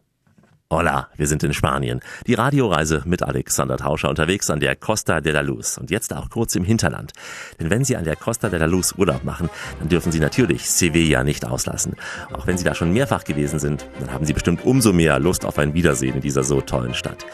[0.71, 2.01] Hola, wir sind in Spanien.
[2.27, 6.29] Die Radioreise mit Alexander Tauscher unterwegs an der Costa de la Luz und jetzt auch
[6.29, 7.15] kurz im Hinterland.
[7.59, 9.49] Denn wenn Sie an der Costa de la Luz Urlaub machen,
[9.79, 11.97] dann dürfen Sie natürlich Sevilla nicht auslassen.
[12.35, 15.47] Auch wenn Sie da schon mehrfach gewesen sind, dann haben Sie bestimmt umso mehr Lust
[15.47, 17.25] auf ein Wiedersehen in dieser so tollen Stadt.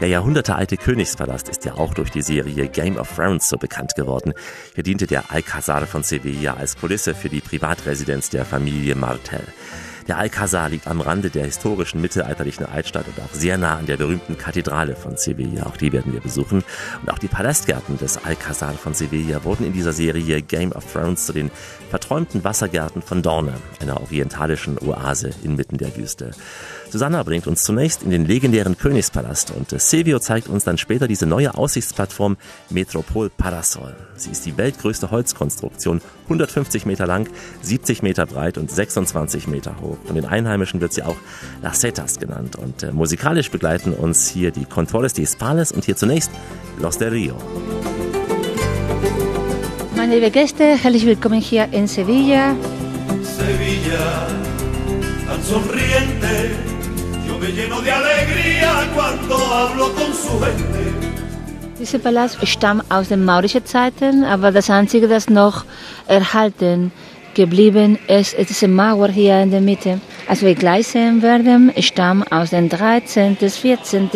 [0.00, 4.34] Der jahrhundertealte Königspalast ist ja auch durch die Serie Game of Thrones so bekannt geworden.
[4.76, 9.42] Hier diente der Alcázar von Sevilla als Kulisse für die Privatresidenz der Familie Martel.
[10.06, 13.96] Der Alcázar liegt am Rande der historischen mittelalterlichen Altstadt und auch sehr nah an der
[13.96, 15.64] berühmten Kathedrale von Sevilla.
[15.64, 16.62] Auch die werden wir besuchen.
[17.00, 21.24] Und auch die Palastgärten des Alcázar von Sevilla wurden in dieser Serie Game of Thrones
[21.24, 21.50] zu den
[21.88, 26.32] verträumten Wassergärten von Dorne, einer orientalischen Oase inmitten der Wüste.
[26.94, 31.26] Susanna bringt uns zunächst in den legendären Königspalast und Silvio zeigt uns dann später diese
[31.26, 32.36] neue Aussichtsplattform
[32.70, 33.96] Metropol Parasol.
[34.14, 37.28] Sie ist die weltgrößte Holzkonstruktion, 150 Meter lang,
[37.62, 39.96] 70 Meter breit und 26 Meter hoch.
[40.04, 41.16] Von den Einheimischen wird sie auch
[41.62, 45.96] Las Setas genannt und äh, musikalisch begleiten uns hier die Controles de Hispales und hier
[45.96, 46.30] zunächst
[46.78, 47.36] Los del Rio.
[49.96, 52.54] Meine liebe Gäste, herzlich willkommen hier in Sevilla.
[53.24, 54.28] Sevilla,
[55.26, 56.73] tan sonriente,
[57.44, 60.82] me lleno de alegría cuando hablo con su gente.
[61.78, 65.64] Dieser Palast stammt aus den maurischen Zeiten, aber das Einzige, das noch
[66.06, 66.92] erhalten
[67.34, 70.00] geblieben ist, ist diese Mauer hier in der Mitte.
[70.28, 74.08] Als wir gleich sehen werden, stammt aus dem 13., 14.,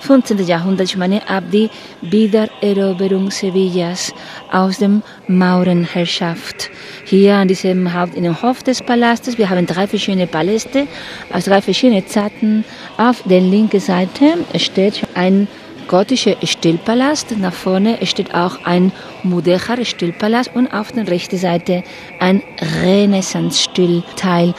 [0.00, 0.46] 15.
[0.46, 1.70] Jahrhundert, ich meine ab die
[2.02, 4.12] Wiedereroberung Sevillas
[4.50, 6.70] aus dem Maurenherrschaft.
[7.08, 10.88] Hier an diesem Haupt, in dem Hof des Palastes, wir haben drei verschiedene Paläste
[11.32, 12.64] aus drei verschiedenen Zeiten.
[12.96, 15.46] Auf der linken Seite steht ein
[15.86, 17.38] gotischer Stillpalast.
[17.38, 18.90] Nach vorne steht auch ein
[19.22, 21.84] Mudéjar Stillpalast und auf der rechten Seite
[22.18, 22.42] ein
[22.82, 24.52] Renaissance-Stillteil.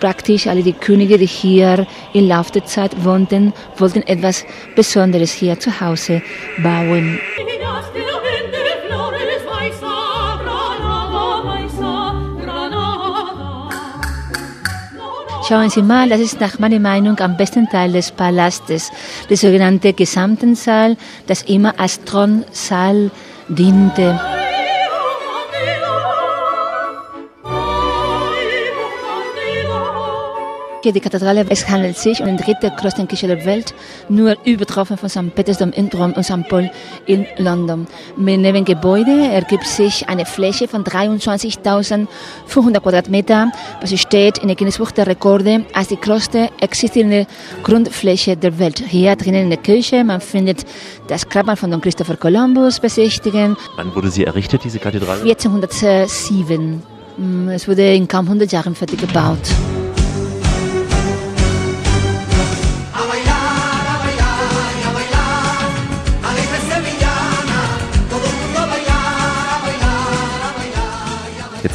[0.00, 5.56] Praktisch alle die Könige, die hier im Laufe der Zeit wohnten, wollten etwas Besonderes hier
[5.60, 6.20] zu Hause
[6.60, 7.20] bauen.
[15.48, 18.90] Schauen Sie mal, das ist nach meiner Meinung am besten Teil des Palastes,
[19.30, 20.96] der sogenannte gesamten Saal,
[21.28, 23.12] das immer als Thronsaal
[23.46, 24.18] diente.
[30.86, 33.74] Die Kathedrale, es handelt sich um die dritte größte Kirche der Welt,
[34.08, 35.34] nur übertroffen von St.
[35.34, 36.48] Petersdom in Rom und St.
[36.48, 36.70] Paul
[37.06, 37.88] in London.
[38.16, 44.92] Mit dem Gebäude ergibt sich eine Fläche von 23.500 Quadratmeter, was steht in der Guinness-Buch
[44.92, 47.26] der Rekorde als die größte existierende
[47.64, 48.78] Grundfläche der Welt.
[48.86, 50.64] Hier drinnen in der Kirche, man findet
[51.08, 53.56] das Grabmal von Don Christopher Columbus besichtigen.
[53.74, 55.22] Wann wurde sie errichtet, diese Kathedrale?
[55.22, 56.82] 1407.
[57.50, 59.38] Es wurde in kaum 100 Jahren fertig gebaut.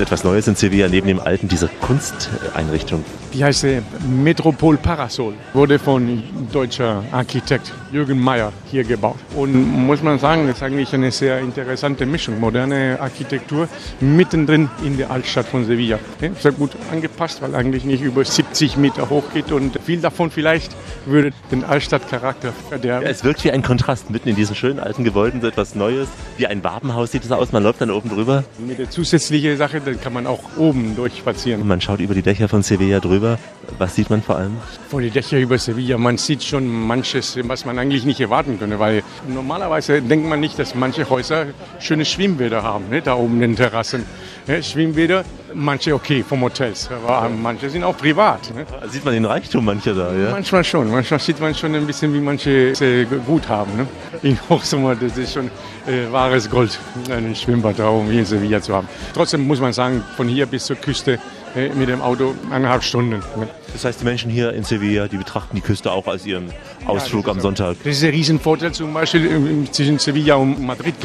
[0.01, 3.05] Jetzt etwas Neues in Sevilla, neben dem alten, diese Kunsteinrichtung.
[3.35, 9.17] Die heißt äh, Metropol Parasol, wurde von deutscher Architekt Jürgen Mayer hier gebaut.
[9.35, 12.39] Und muss man sagen, das ist eigentlich eine sehr interessante Mischung.
[12.39, 15.99] Moderne Architektur mittendrin in der Altstadt von Sevilla.
[16.39, 20.75] Sehr gut angepasst, weil eigentlich nicht über 70 Meter hoch geht und viel davon vielleicht
[21.05, 23.05] würde den Altstadtcharakter verderben.
[23.05, 26.07] Ja, es wirkt wie ein Kontrast mitten in diesen schönen alten Gebäuden, so etwas Neues.
[26.37, 28.43] Wie ein Wabenhaus sieht es aus, man läuft dann oben drüber.
[28.57, 31.67] Mit der zusätzlichen Sache, dann kann man auch oben durchspazieren.
[31.67, 33.37] Man schaut über die Dächer von Sevilla drüber.
[33.77, 34.57] Was sieht man vor allem?
[34.89, 38.79] Vor die Dächer über Sevilla, man sieht schon manches, was man eigentlich nicht erwarten könnte,
[38.79, 41.47] weil normalerweise denkt man nicht, dass manche Häuser
[41.79, 44.05] schöne Schwimmbäder haben, ne, da oben in den Terrassen.
[44.47, 48.53] Ne, Schwimmbäder, manche okay vom Hotels, aber manche sind auch privat.
[48.53, 48.65] Ne.
[48.69, 50.31] Da sieht man den Reichtum mancher da, ja?
[50.31, 53.75] Manchmal schon, manchmal sieht man schon ein bisschen, wie manche sehr gut haben.
[53.75, 53.87] Ne?
[54.23, 55.47] Im Hochsommer, das ist schon
[55.87, 56.79] äh, wahres Gold,
[57.09, 58.87] einen Schwimmbad da oben in Sevilla zu haben.
[59.13, 61.19] Trotzdem muss man sagen, von hier bis zur Küste
[61.55, 63.19] äh, mit dem Auto eineinhalb Stunden.
[63.37, 63.47] Ne.
[63.73, 66.51] Das heißt, die Menschen hier in Sevilla, die betrachten die Küste auch als ihren
[66.85, 67.77] Ausflug ja, am Sonntag.
[67.83, 70.95] Das ist ein Riesenvorteil zum Beispiel äh, zwischen Sevilla und Madrid.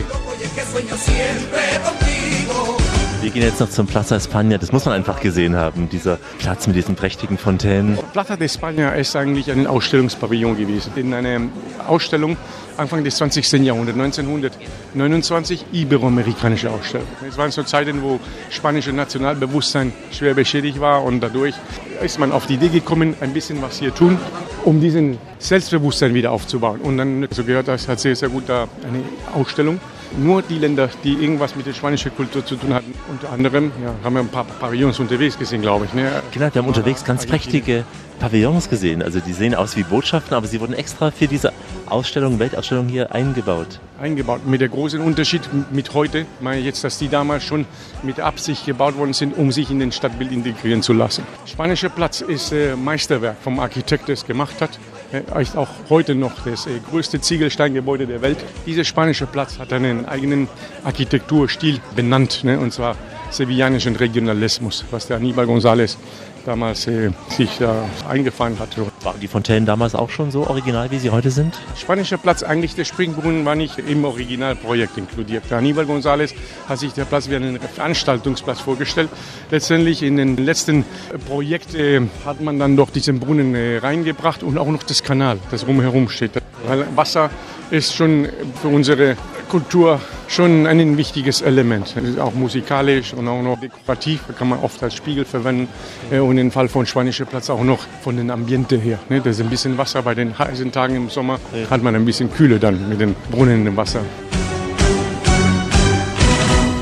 [3.26, 4.56] Wir gehen jetzt noch zum Plaza España.
[4.56, 7.98] Das muss man einfach gesehen haben, dieser Platz mit diesen prächtigen Fontänen.
[8.12, 10.92] Plaza de España ist eigentlich ein Ausstellungspavillon gewesen.
[10.94, 11.40] In einer
[11.88, 12.36] Ausstellung
[12.76, 13.64] Anfang des 20.
[13.64, 17.08] Jahrhunderts, 1929, iberoamerikanische Ausstellung.
[17.28, 21.56] Es waren so Zeiten, wo spanische Nationalbewusstsein schwer beschädigt war und dadurch
[22.04, 24.20] ist man auf die Idee gekommen, ein bisschen was hier tun,
[24.64, 26.78] um diesen Selbstbewusstsein wieder aufzubauen.
[26.80, 29.02] Und dann, so gehört das, hat sehr, sehr gut da eine
[29.34, 29.80] Ausstellung
[30.18, 32.94] nur die Länder, die irgendwas mit der spanischen Kultur zu tun hatten.
[33.08, 35.94] Unter anderem ja, haben wir ein paar Pavillons unterwegs gesehen, glaube ich.
[35.94, 36.22] Ne?
[36.32, 37.84] Genau, wir haben unterwegs ganz prächtige
[38.18, 39.02] Pavillons gesehen.
[39.02, 41.52] Also die sehen aus wie Botschaften, aber sie wurden extra für diese
[41.86, 43.80] Ausstellung, Weltausstellung hier eingebaut.
[44.00, 44.46] Eingebaut.
[44.46, 45.42] Mit der großen Unterschied
[45.72, 47.66] mit heute, ich meine jetzt, dass die damals schon
[48.02, 51.24] mit Absicht gebaut worden sind, um sich in den Stadtbild integrieren zu lassen.
[51.46, 54.78] Spanischer Platz ist äh, Meisterwerk vom Architekt, der es gemacht hat.
[55.12, 58.38] Er ist auch heute noch das äh, größte Ziegelsteingebäude der Welt.
[58.66, 60.48] Dieser spanische Platz hat einen eigenen
[60.82, 62.96] Architekturstil benannt, ne, und zwar
[63.30, 65.96] sevillanischen Regionalismus, was der Aníbal González
[66.46, 67.66] damals äh, sich äh,
[68.08, 68.76] eingefahren hat.
[69.02, 71.58] Waren die Fontänen damals auch schon so original, wie sie heute sind?
[71.76, 75.52] Spanischer Platz, eigentlich der Springbrunnen war nicht im Originalprojekt inkludiert.
[75.52, 76.34] Aníbal González
[76.68, 79.10] hat sich der Platz wie einen Veranstaltungsplatz vorgestellt.
[79.50, 80.84] Letztendlich in den letzten
[81.26, 85.38] Projekt äh, hat man dann doch diesen Brunnen äh, reingebracht und auch noch das Kanal,
[85.50, 86.32] das rumherum steht.
[86.66, 87.30] Weil Wasser
[87.70, 88.28] ist schon
[88.62, 89.16] für unsere
[89.56, 89.98] Kultur
[90.28, 91.94] schon ein wichtiges Element.
[92.20, 95.68] Auch musikalisch und auch noch dekorativ kann man oft als Spiegel verwenden.
[96.10, 98.98] Äh, und im Fall von Spanischer Platz auch noch von den Ambiente her.
[99.08, 99.22] Ne?
[99.22, 101.40] Das ist ein bisschen Wasser bei den heißen Tagen im Sommer,
[101.70, 104.00] hat man ein bisschen Kühle dann mit den Brunnen im Wasser.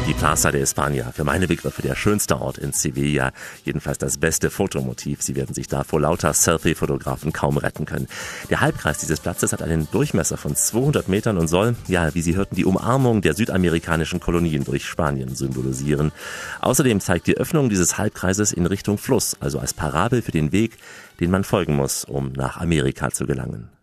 [0.07, 3.33] Die Plaza de España, für meine Begriffe der schönste Ort in Sevilla,
[3.65, 5.23] jedenfalls das beste Fotomotiv.
[5.23, 8.07] Sie werden sich da vor lauter Selfie-Fotografen kaum retten können.
[8.51, 12.37] Der Halbkreis dieses Platzes hat einen Durchmesser von 200 Metern und soll, ja, wie Sie
[12.37, 16.13] hörten, die Umarmung der südamerikanischen Kolonien durch Spanien symbolisieren.
[16.61, 20.77] Außerdem zeigt die Öffnung dieses Halbkreises in Richtung Fluss, also als Parabel für den Weg,
[21.19, 23.74] den man folgen muss, um nach Amerika zu gelangen.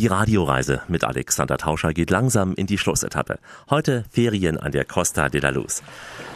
[0.00, 3.38] Die Radioreise mit Alexander Tauscher geht langsam in die Schlussetappe.
[3.68, 5.82] Heute Ferien an der Costa de la Luz.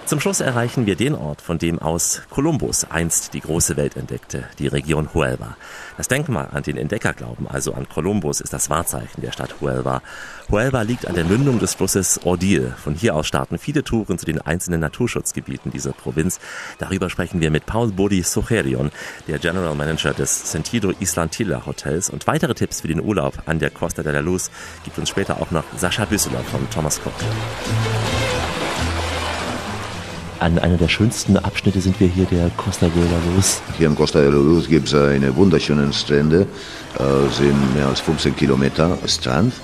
[0.04, 4.44] Zum Schluss erreichen wir den Ort, von dem aus Kolumbus einst die große Welt entdeckte,
[4.58, 5.56] die Region Huelva.
[5.96, 10.02] Das Denkmal an den Entdeckerglauben, also an Kolumbus, ist das Wahrzeichen der Stadt Huelva.
[10.50, 12.74] Huelva liegt an der Mündung des Flusses Ordil.
[12.76, 16.38] Von hier aus starten viele Touren zu den einzelnen Naturschutzgebieten dieser Provinz.
[16.78, 18.90] Darüber sprechen wir mit Paul Bodi Socherion,
[19.26, 22.10] der General Manager des Sentido Islantilla Hotels.
[22.10, 24.50] Und weitere Tipps für den Urlaub an der Costa de la Luz
[24.84, 27.12] gibt uns später auch noch Sascha Büsseler von Thomas Cook.
[30.40, 33.62] An einer der schönsten Abschnitte sind wir hier, der Costa de la Luz.
[33.78, 36.46] Hier am Costa de la Luz gibt es eine wunderschöne Strände,
[36.98, 39.54] äh, sind mehr als 15 Kilometer Strand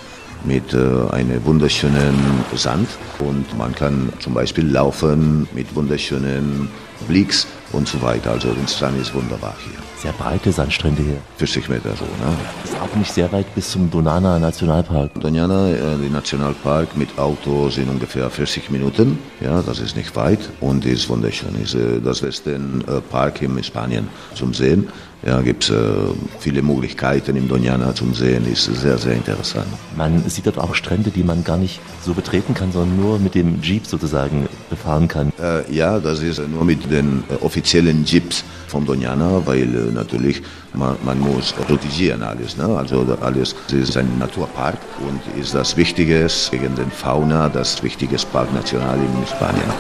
[0.45, 0.79] mit äh,
[1.11, 2.15] einem wunderschönen
[2.55, 2.89] Sand
[3.19, 6.71] und man kann zum Beispiel laufen mit wunderschönen
[7.09, 8.31] Blicks und so weiter.
[8.31, 9.90] Also der Strand ist wunderbar hier.
[10.01, 11.19] Sehr breite Sandstrände hier.
[11.37, 12.07] 40 Meter so.
[12.07, 12.35] Ne?
[12.65, 15.13] Ist auch nicht sehr weit bis zum Donana Nationalpark.
[15.21, 19.19] Donana, äh, der Nationalpark mit Auto sind ungefähr 40 Minuten.
[19.43, 21.55] Ja, das ist nicht weit und ist wunderschön.
[21.63, 24.89] Ist äh, das letzte äh, Park in Spanien zum Sehen.
[25.23, 25.77] Ja, gibt es äh,
[26.39, 29.67] viele Möglichkeiten im Doñana zum Sehen, ist sehr, sehr interessant.
[29.95, 33.35] Man sieht dort auch Strände, die man gar nicht so betreten kann, sondern nur mit
[33.35, 35.31] dem Jeep sozusagen befahren kann.
[35.39, 40.41] Äh, ja, das ist nur mit den äh, offiziellen Jeeps vom Doñana, weil äh, natürlich
[40.73, 42.57] man, man muss protegieren alles.
[42.57, 42.65] Ne?
[42.65, 48.55] Also alles ist ein Naturpark und ist das Wichtige gegen den Fauna, das wichtige Park
[48.55, 49.71] National in Spanien.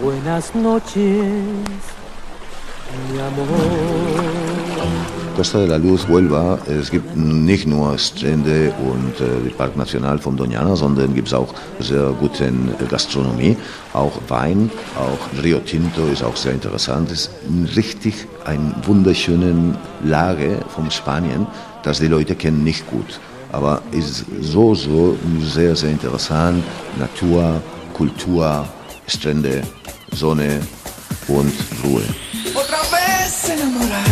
[0.00, 1.97] Buenas noches.
[5.38, 10.18] Costa de la Luz, Huelva, es gibt nicht nur Strände und äh, den Park National
[10.18, 12.50] von Doñana, sondern gibt es auch sehr gute äh,
[12.88, 13.56] Gastronomie,
[13.92, 17.12] auch Wein, auch Rio Tinto ist auch sehr interessant.
[17.12, 21.46] Es ist richtig eine wunderschöne Lage von Spanien,
[21.84, 23.20] das die Leute kennen nicht gut.
[23.52, 26.64] Aber ist so, so sehr, sehr interessant.
[26.98, 27.62] Natur,
[27.94, 28.66] Kultur,
[29.06, 29.62] Strände,
[30.10, 30.60] Sonne
[31.28, 31.52] und
[31.84, 32.02] Ruhe.
[33.58, 34.07] enamorar.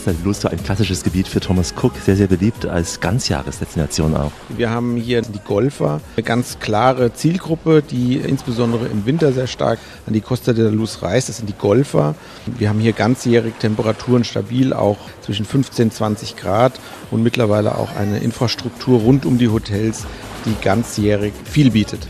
[0.00, 3.00] Die Costa de Luz, so ein klassisches Gebiet für Thomas Cook, sehr, sehr beliebt als
[3.00, 4.32] Ganzjahresdestination auch.
[4.48, 9.78] Wir haben hier die Golfer, eine ganz klare Zielgruppe, die insbesondere im Winter sehr stark
[10.06, 11.28] an die Costa de la Luz reist.
[11.28, 12.14] Das sind die Golfer.
[12.46, 16.80] Wir haben hier ganzjährig Temperaturen stabil, auch zwischen 15 und 20 Grad
[17.10, 20.06] und mittlerweile auch eine Infrastruktur rund um die Hotels,
[20.46, 22.06] die ganzjährig viel bietet.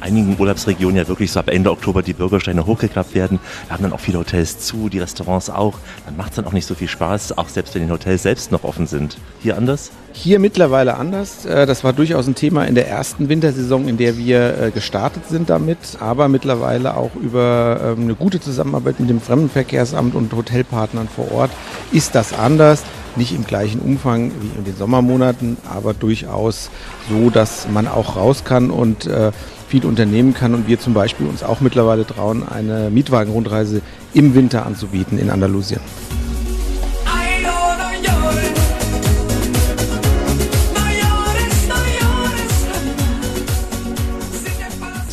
[0.00, 3.38] Einigen Urlaubsregionen ja wirklich so ab Ende Oktober die Bürgersteine hochgeklappt werden.
[3.68, 5.74] Da haben dann auch viele Hotels zu, die Restaurants auch.
[6.06, 8.52] Dann macht es dann auch nicht so viel Spaß, auch selbst wenn die Hotels selbst
[8.52, 9.18] noch offen sind.
[9.40, 9.90] Hier anders?
[10.12, 11.44] Hier mittlerweile anders.
[11.44, 15.24] Äh, Das war durchaus ein Thema in der ersten Wintersaison, in der wir äh, gestartet
[15.28, 21.08] sind damit, aber mittlerweile auch über ähm, eine gute Zusammenarbeit mit dem Fremdenverkehrsamt und Hotelpartnern
[21.08, 21.50] vor Ort
[21.92, 22.82] ist das anders.
[23.16, 26.70] Nicht im gleichen Umfang wie in den Sommermonaten, aber durchaus
[27.10, 29.32] so, dass man auch raus kann und äh,
[29.68, 33.82] viel unternehmen kann und wir zum Beispiel uns auch mittlerweile trauen, eine Mietwagenrundreise
[34.14, 35.80] im Winter anzubieten in Andalusien.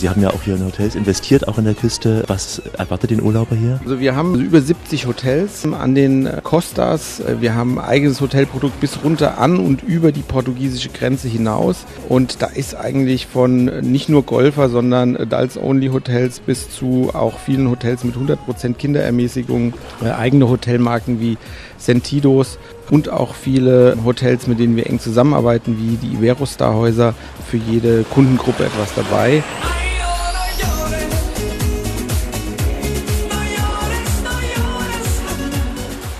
[0.06, 2.26] Sie haben ja auch hier in Hotels investiert, auch in der Küste.
[2.28, 3.80] Was erwartet den Urlauber hier?
[3.84, 7.24] Also wir haben über 70 Hotels an den äh, Costas.
[7.40, 11.86] Wir haben ein eigenes Hotelprodukt bis runter an und über die portugiesische Grenze hinaus.
[12.08, 17.72] Und da ist eigentlich von äh, nicht nur Golfer, sondern Adults-Only-Hotels bis zu auch vielen
[17.72, 21.40] Hotels mit 100% Kinderermäßigung, äh, eigene Hotelmarken wie
[21.80, 22.60] Sentidos
[22.92, 27.16] und auch viele Hotels, mit denen wir eng zusammenarbeiten, wie die Iberostar-Häuser.
[27.50, 29.42] Für jede Kundengruppe etwas dabei.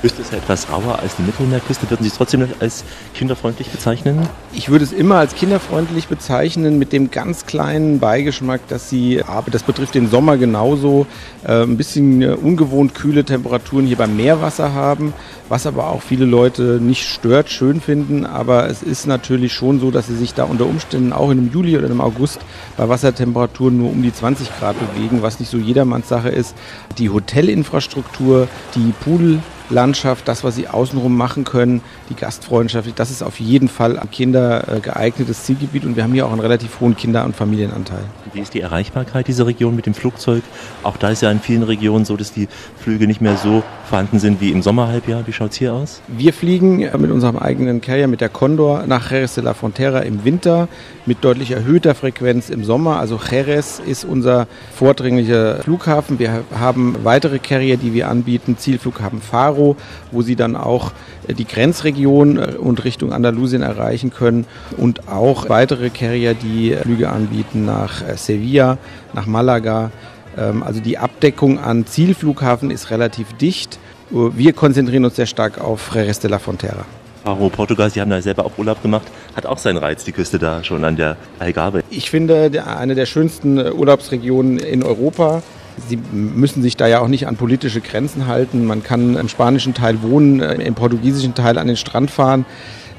[0.06, 1.90] Küste ist ja etwas rauer als die Mittelmeerküste.
[1.90, 2.84] Würden Sie es trotzdem als
[3.16, 4.20] kinderfreundlich bezeichnen?
[4.54, 9.50] Ich würde es immer als kinderfreundlich bezeichnen, mit dem ganz kleinen Beigeschmack, dass sie, aber
[9.50, 11.08] das betrifft den Sommer genauso,
[11.44, 15.12] äh, ein bisschen äh, ungewohnt kühle Temperaturen hier beim Meerwasser haben,
[15.50, 18.28] was aber auch viele Leute nicht stört, schön finden.
[18.28, 21.52] Aber es ist natürlich schon so, dass sie sich da unter Umständen auch in einem
[21.52, 22.42] Juli oder im August
[22.78, 26.54] bei Wassertemperaturen nur um die 20 Grad bewegen, was nicht so jedermanns Sache ist.
[27.00, 29.40] Die Hotelinfrastruktur, die Pool
[29.70, 34.12] Landschaft, das, was sie außenrum machen können, die Gastfreundschaft, das ist auf jeden Fall am
[34.12, 38.04] Kinder äh, geeignetes Zielgebiet und wir haben hier auch einen relativ hohen Kinder- und Familienanteil.
[38.34, 40.44] Wie ist die Erreichbarkeit dieser Region mit dem Flugzeug?
[40.84, 42.48] Auch da ist ja in vielen Regionen so, dass die
[42.78, 45.26] Flüge nicht mehr so vorhanden sind wie im Sommerhalbjahr.
[45.26, 46.02] Wie schaut es hier aus?
[46.08, 50.00] Wir fliegen äh, mit unserem eigenen Carrier, mit der Condor, nach Jerez de la Frontera
[50.00, 50.68] im Winter
[51.06, 53.00] mit deutlich erhöhter Frequenz im Sommer.
[53.00, 56.20] Also Jerez ist unser vordringlicher Flughafen.
[56.20, 58.58] Wir haben weitere Carrier, die wir anbieten.
[58.58, 59.76] Zielflughafen Faro,
[60.12, 60.92] wo sie dann auch
[61.28, 64.46] äh, die Grenzregion äh, und Richtung Andalusien erreichen können.
[64.78, 68.78] Und auch weitere Carrier, die Flüge anbieten nach äh, Sevilla,
[69.14, 69.92] nach Malaga.
[70.38, 73.80] Ähm, Also die Abdeckung an Zielflughafen ist relativ dicht.
[74.12, 76.86] Wir konzentrieren uns sehr stark auf Jerez de la Frontera.
[77.24, 80.38] Faro, Portugal, Sie haben da selber auch Urlaub gemacht, hat auch seinen Reiz, die Küste
[80.38, 81.82] da schon an der Algarve.
[81.90, 85.42] Ich finde, eine der schönsten äh, Urlaubsregionen in Europa.
[85.88, 88.66] Sie müssen sich da ja auch nicht an politische Grenzen halten.
[88.66, 92.46] Man kann im spanischen Teil wohnen, äh, im portugiesischen Teil an den Strand fahren.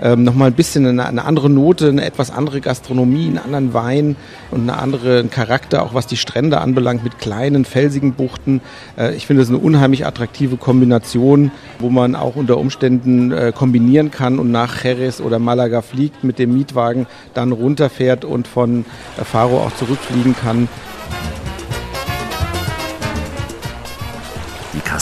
[0.00, 4.16] Ähm, Nochmal ein bisschen eine, eine andere Note, eine etwas andere Gastronomie, einen anderen Wein
[4.50, 8.60] und eine andere Charakter, auch was die Strände anbelangt, mit kleinen, felsigen Buchten.
[8.98, 14.10] Äh, ich finde das eine unheimlich attraktive Kombination, wo man auch unter Umständen äh, kombinieren
[14.10, 18.84] kann und nach Jerez oder Malaga fliegt mit dem Mietwagen, dann runterfährt und von
[19.18, 20.68] äh, Faro auch zurückfliegen kann.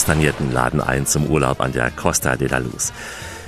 [0.05, 2.93] Die Kastagnierten laden ein zum Urlaub an der Costa de la Luz.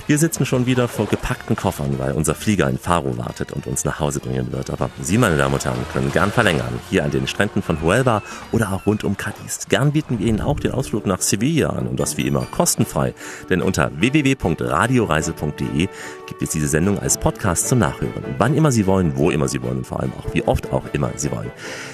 [0.08, 3.84] Wir sitzen schon wieder vor gepackten Koffern, weil unser Flieger in Faro wartet und uns
[3.84, 4.70] nach Hause bringen wird.
[4.70, 6.80] Aber Sie, meine Damen und Herren, können gern verlängern.
[6.88, 9.66] Hier an den Stränden von Huelva oder auch rund um Cadiz.
[9.68, 13.12] Gern bieten wir Ihnen auch den Ausflug nach Sevilla an und das wie immer kostenfrei.
[13.50, 15.88] Denn unter www.radioreise.de
[16.26, 18.24] gibt es diese Sendung als Podcast zum Nachhören.
[18.38, 20.84] Wann immer Sie wollen, wo immer Sie wollen und vor allem auch wie oft auch
[20.94, 21.50] immer Sie wollen.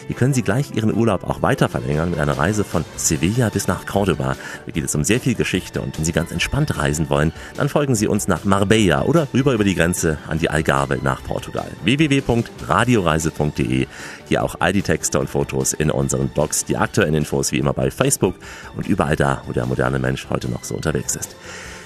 [0.06, 3.66] Hier können Sie gleich Ihren Urlaub auch weiter verlängern mit einer Reise von Sevilla bis
[3.66, 4.36] nach Cordoba.
[4.66, 7.68] Da geht es um sehr viel Geschichte und wenn Sie ganz entspannt reisen wollen, dann
[7.68, 11.24] folgen Sie Sie uns nach Marbella oder rüber über die Grenze an die Algarve nach
[11.24, 11.68] Portugal.
[11.84, 13.86] www.radioreise.de.
[14.28, 17.72] Hier auch all die Texte und Fotos in unseren Blogs, die aktuellen Infos wie immer
[17.72, 18.34] bei Facebook
[18.76, 21.34] und überall da, wo der moderne Mensch heute noch so unterwegs ist.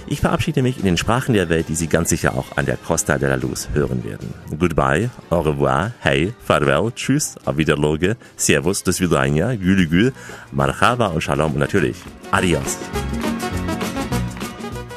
[0.09, 2.79] Ich verabschiede mich in den Sprachen der Welt, die Sie ganz sicher auch an der
[2.79, 4.35] Costa de la Luz hören werden.
[4.59, 10.13] Goodbye, au revoir, hey, farewell, tschüss, auf Wiederloge, servus, das Vidania, gülü gül,
[10.51, 11.97] marhaba und shalom und natürlich
[12.33, 12.77] adios.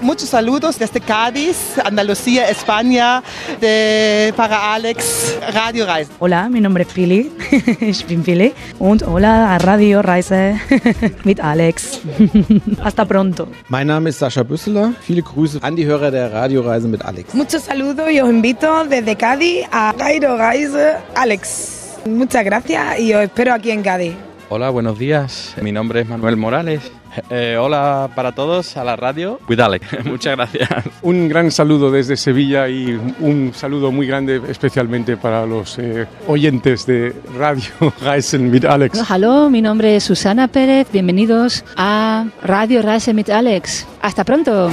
[0.01, 3.21] Muchos saludos desde Cádiz, Andalucía, España,
[3.59, 6.15] de, para Alex, Radio Reisen.
[6.17, 7.31] Hola, mi nombre es Philly.
[7.81, 8.51] ich bin Philly.
[8.79, 10.59] Und hola a Radio Reise
[11.23, 11.99] mit Alex.
[12.83, 13.47] Hasta pronto.
[13.69, 14.93] Mein Name ist Sascha Büsseler.
[15.01, 17.35] Viele Grüße an die Hörer der Radioreise mit Alex.
[17.35, 21.99] Muchos saludos y os invito desde Cádiz a Radio Reise Alex.
[22.05, 24.30] Muchas gracias y os espero aquí en Cádiz.
[24.53, 25.55] Hola, buenos días.
[25.61, 26.91] Mi nombre es Manuel Morales.
[27.29, 29.39] Eh, hola para todos a la radio.
[29.47, 29.79] Cuidale.
[30.03, 30.69] Muchas gracias.
[31.03, 36.85] Un gran saludo desde Sevilla y un saludo muy grande especialmente para los eh, oyentes
[36.85, 37.63] de Radio
[38.01, 39.01] Reisen mit Alex.
[39.09, 40.91] Hallo, mi nombre es Susana Pérez.
[40.91, 43.87] Bienvenidos a Radio Reise mit Alex.
[44.01, 44.69] Hasta pronto.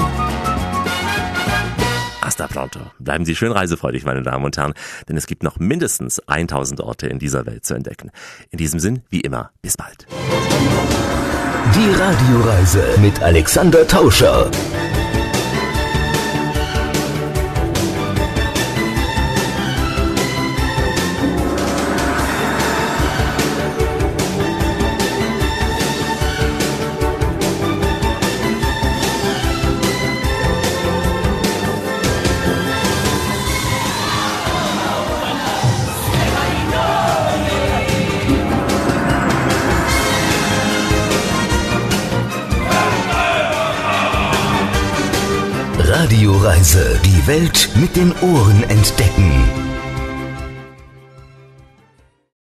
[2.46, 2.80] Pronto.
[2.98, 4.74] Bleiben Sie schön reisefreudig, meine Damen und Herren,
[5.08, 8.10] denn es gibt noch mindestens 1000 Orte in dieser Welt zu entdecken.
[8.50, 10.06] In diesem Sinn, wie immer, bis bald.
[11.74, 14.50] Die Radioreise mit Alexander Tauscher.
[46.68, 47.00] Radioreise.
[47.04, 49.77] Die Welt mit den Ohren entdecken.